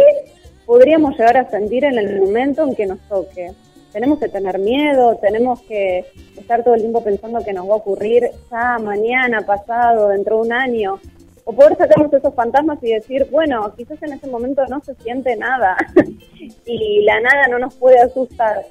[0.66, 3.52] podríamos llegar a sentir en el momento en que nos toque.
[3.92, 6.06] Tenemos que tener miedo, tenemos que
[6.38, 10.42] estar todo el tiempo pensando que nos va a ocurrir ya mañana, pasado, dentro de
[10.44, 11.00] un año.
[11.44, 15.36] O poder sacarnos esos fantasmas y decir, bueno, quizás en ese momento no se siente
[15.36, 15.76] nada
[16.66, 18.64] y la nada no nos puede asustar.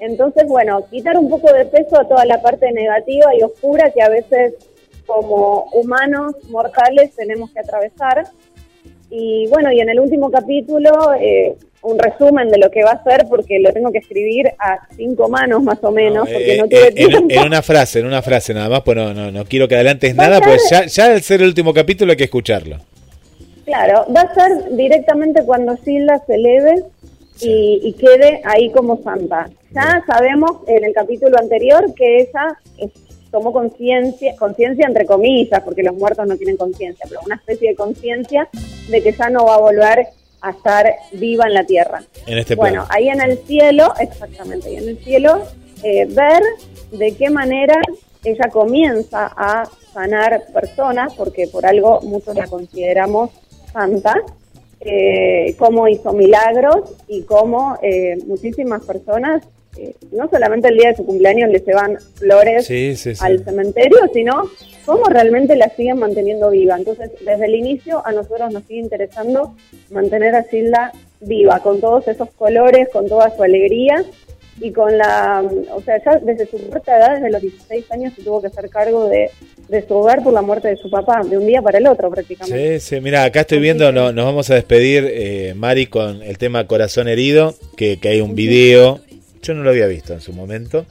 [0.00, 4.02] Entonces, bueno, quitar un poco de peso a toda la parte negativa y oscura que
[4.02, 4.54] a veces
[5.06, 8.26] como humanos mortales tenemos que atravesar.
[9.10, 13.04] Y bueno, y en el último capítulo, eh, un resumen de lo que va a
[13.04, 16.58] ser, porque lo tengo que escribir a cinco manos más o menos, no, porque eh,
[16.58, 17.18] no tuve eh, tiempo.
[17.18, 19.76] En, en, una frase, en una frase nada más, pues no, no, no quiero que
[19.76, 22.78] adelantes nada, pues ya, ya al ser el último capítulo hay que escucharlo.
[23.64, 26.84] Claro, va a ser directamente cuando Silda se eleve
[27.40, 29.50] y, y, quede ahí como santa.
[29.72, 32.90] Ya sabemos en el capítulo anterior que ella es
[33.36, 37.76] tomó conciencia, conciencia entre comillas, porque los muertos no tienen conciencia, pero una especie de
[37.76, 38.48] conciencia
[38.88, 40.06] de que ya no va a volver
[40.40, 42.02] a estar viva en la tierra.
[42.26, 45.42] En este bueno, ahí en el cielo, exactamente, ahí en el cielo,
[45.82, 46.42] eh, ver
[46.92, 47.74] de qué manera
[48.24, 53.32] ella comienza a sanar personas, porque por algo muchos la consideramos
[53.70, 54.14] santa,
[54.80, 59.42] eh, cómo hizo milagros y cómo eh, muchísimas personas
[59.76, 63.24] eh, no solamente el día de su cumpleaños le llevan flores sí, sí, sí.
[63.24, 64.50] al cementerio, sino
[64.84, 66.76] cómo realmente la siguen manteniendo viva.
[66.76, 69.54] Entonces, desde el inicio a nosotros nos sigue interesando
[69.90, 74.04] mantener a Silda viva, con todos esos colores, con toda su alegría
[74.60, 75.44] y con la,
[75.74, 78.70] o sea, ya desde su corta edad, desde los 16 años, se tuvo que hacer
[78.70, 79.30] cargo de,
[79.68, 82.10] de su hogar por la muerte de su papá, de un día para el otro
[82.10, 82.80] prácticamente.
[82.80, 86.38] Sí, sí, mira, acá estoy viendo, no, nos vamos a despedir, eh, Mari, con el
[86.38, 89.00] tema Corazón Herido, que, que hay un video
[89.46, 90.86] yo no lo había visto en su momento,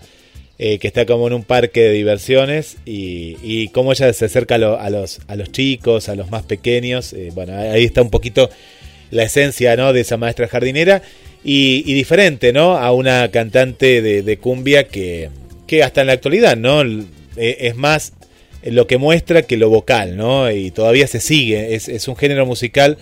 [0.58, 4.56] eh, que está como en un parque de diversiones y, y cómo ella se acerca
[4.56, 7.12] a, lo, a, los, a los chicos, a los más pequeños.
[7.14, 8.50] Eh, bueno, ahí está un poquito
[9.12, 9.92] la esencia ¿no?
[9.92, 11.02] de esa maestra jardinera
[11.44, 12.78] y, diferente ¿no?
[12.78, 15.30] a una cantante de, de, cumbia que,
[15.68, 16.82] que hasta en la actualidad ¿no?
[16.84, 18.14] Eh, es más
[18.64, 20.50] lo que muestra que lo vocal, ¿no?
[20.50, 22.98] Y todavía se sigue, es, es un género musical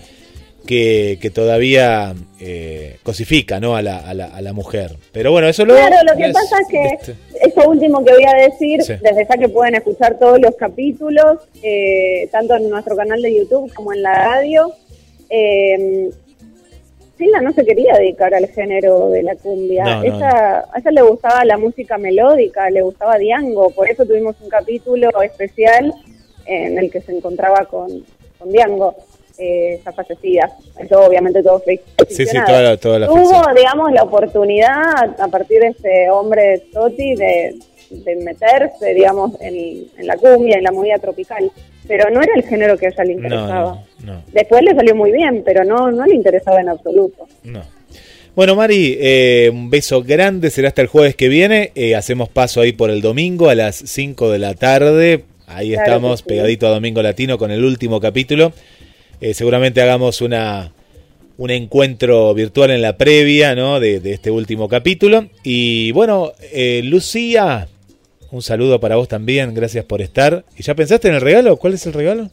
[0.66, 3.76] que, que todavía eh, cosifica ¿no?
[3.76, 4.96] a, la, a, la, a la mujer.
[5.12, 5.86] Pero bueno, eso luego...
[5.86, 7.16] Claro, lo que es, pasa es que este...
[7.42, 8.94] eso último que voy a decir, sí.
[9.02, 13.74] desde ya que pueden escuchar todos los capítulos, eh, tanto en nuestro canal de YouTube
[13.74, 14.72] como en la radio,
[15.30, 16.10] eh,
[17.42, 19.84] no se quería dedicar al género de la cumbia.
[19.84, 20.26] No, ella, no.
[20.26, 25.10] A ella le gustaba la música melódica, le gustaba Diango, por eso tuvimos un capítulo
[25.22, 25.94] especial
[26.46, 28.04] en el que se encontraba con,
[28.38, 28.96] con Diango
[29.38, 30.50] eh, ya fallecida.
[30.80, 33.56] Eso obviamente todo fue Sí, sí, toda la, toda la ficción.
[33.56, 37.56] digamos, la oportunidad a partir de ese hombre Toti de,
[37.90, 41.52] de meterse, digamos, en, en, la cumbia, en la movida tropical.
[41.88, 43.84] Pero no era el género que a ella le interesaba.
[44.00, 47.28] No, no, Después le salió muy bien, pero no, no le interesaba en absoluto.
[47.44, 47.62] No.
[48.36, 51.72] Bueno, Mari, eh, un beso grande, será hasta el jueves que viene.
[51.76, 55.26] Eh, hacemos paso ahí por el domingo a las 5 de la tarde.
[55.46, 56.26] Ahí claro estamos, sí.
[56.30, 58.54] pegadito a Domingo Latino con el último capítulo.
[59.24, 60.74] Eh, seguramente hagamos una,
[61.38, 63.80] un encuentro virtual en la previa ¿no?
[63.80, 65.30] de, de este último capítulo.
[65.44, 67.70] Y bueno, eh, Lucía,
[68.32, 70.44] un saludo para vos también, gracias por estar.
[70.58, 71.56] ¿Y ya pensaste en el regalo?
[71.56, 72.30] ¿Cuál es el regalo?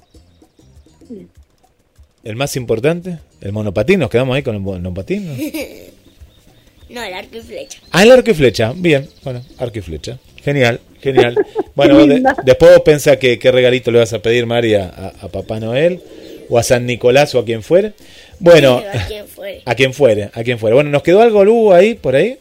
[2.24, 3.18] ¿El más importante?
[3.40, 4.00] ¿El monopatín?
[4.00, 5.26] ¿Nos quedamos ahí con el monopatín?
[5.28, 5.34] ¿no?
[6.90, 7.78] no, el arco y flecha.
[7.92, 8.72] Ah, el arco y flecha.
[8.76, 10.18] Bien, bueno, arco y flecha.
[10.42, 11.36] Genial, genial.
[11.72, 15.28] Bueno, de- después vos pensás que qué regalito le vas a pedir, María, a, a
[15.28, 16.02] Papá Noel,
[16.50, 17.92] o a San Nicolás, o a quien fuere.
[18.38, 19.62] Bueno, A quien fuere.
[19.64, 20.74] a quien fuere, a quien fuere.
[20.74, 22.36] Bueno, ¿nos quedó algo, Lu, ahí, por ahí?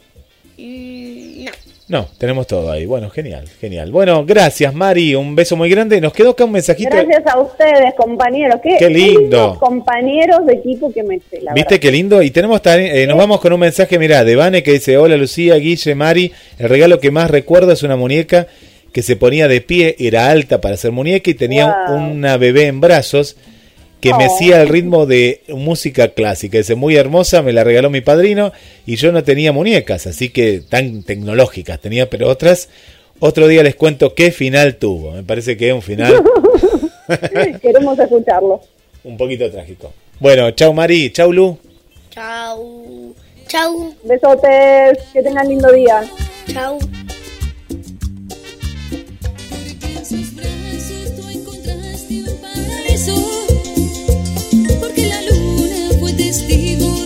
[0.57, 1.51] Mm, no.
[1.89, 2.85] No, tenemos todo ahí.
[2.85, 3.91] Bueno, genial, genial.
[3.91, 5.15] Bueno, gracias, Mari.
[5.15, 5.99] Un beso muy grande.
[5.99, 6.91] Nos quedó acá un mensajito.
[6.91, 8.59] Gracias a ustedes, compañeros.
[8.61, 9.57] Qué, Qué lindo.
[9.59, 11.81] compañeros de equipo que me la ¿Viste verdad.
[11.81, 12.21] qué lindo?
[12.21, 15.17] Y tenemos también, eh, nos vamos con un mensaje, mirá, de Vane que dice, hola
[15.17, 18.45] Lucía, Guille, Mari, el regalo que más recuerdo es una muñeca
[18.93, 21.97] que se ponía de pie, era alta para ser muñeca y tenía Wow.
[22.11, 23.35] una bebé en brazos
[24.01, 24.17] que Oh.
[24.17, 26.57] mecía el ritmo de música clásica.
[26.57, 28.51] Dice, muy hermosa, me la regaló mi padrino
[28.85, 32.69] y yo no tenía muñecas, así que tan tecnológicas tenía, pero otras.
[33.19, 35.11] Otro día les cuento qué final tuvo.
[35.11, 36.23] Me parece que es un final
[37.61, 38.61] Queremos escucharlo.
[39.03, 39.91] un poquito trágico.
[40.19, 41.57] Bueno, chau Mari, chau Lu.
[42.11, 43.13] Chau.
[43.47, 43.93] Chau.
[44.03, 46.01] Besotes, que tengan lindo día.
[46.53, 46.77] Chau.
[54.99, 56.98] Porque la luna fue testigo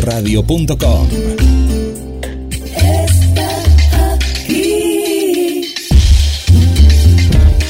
[0.00, 1.08] www.gdsradio.com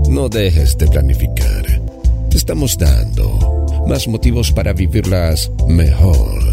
[0.09, 1.81] No dejes de planificar.
[2.29, 6.52] Te estamos dando más motivos para vivirlas mejor.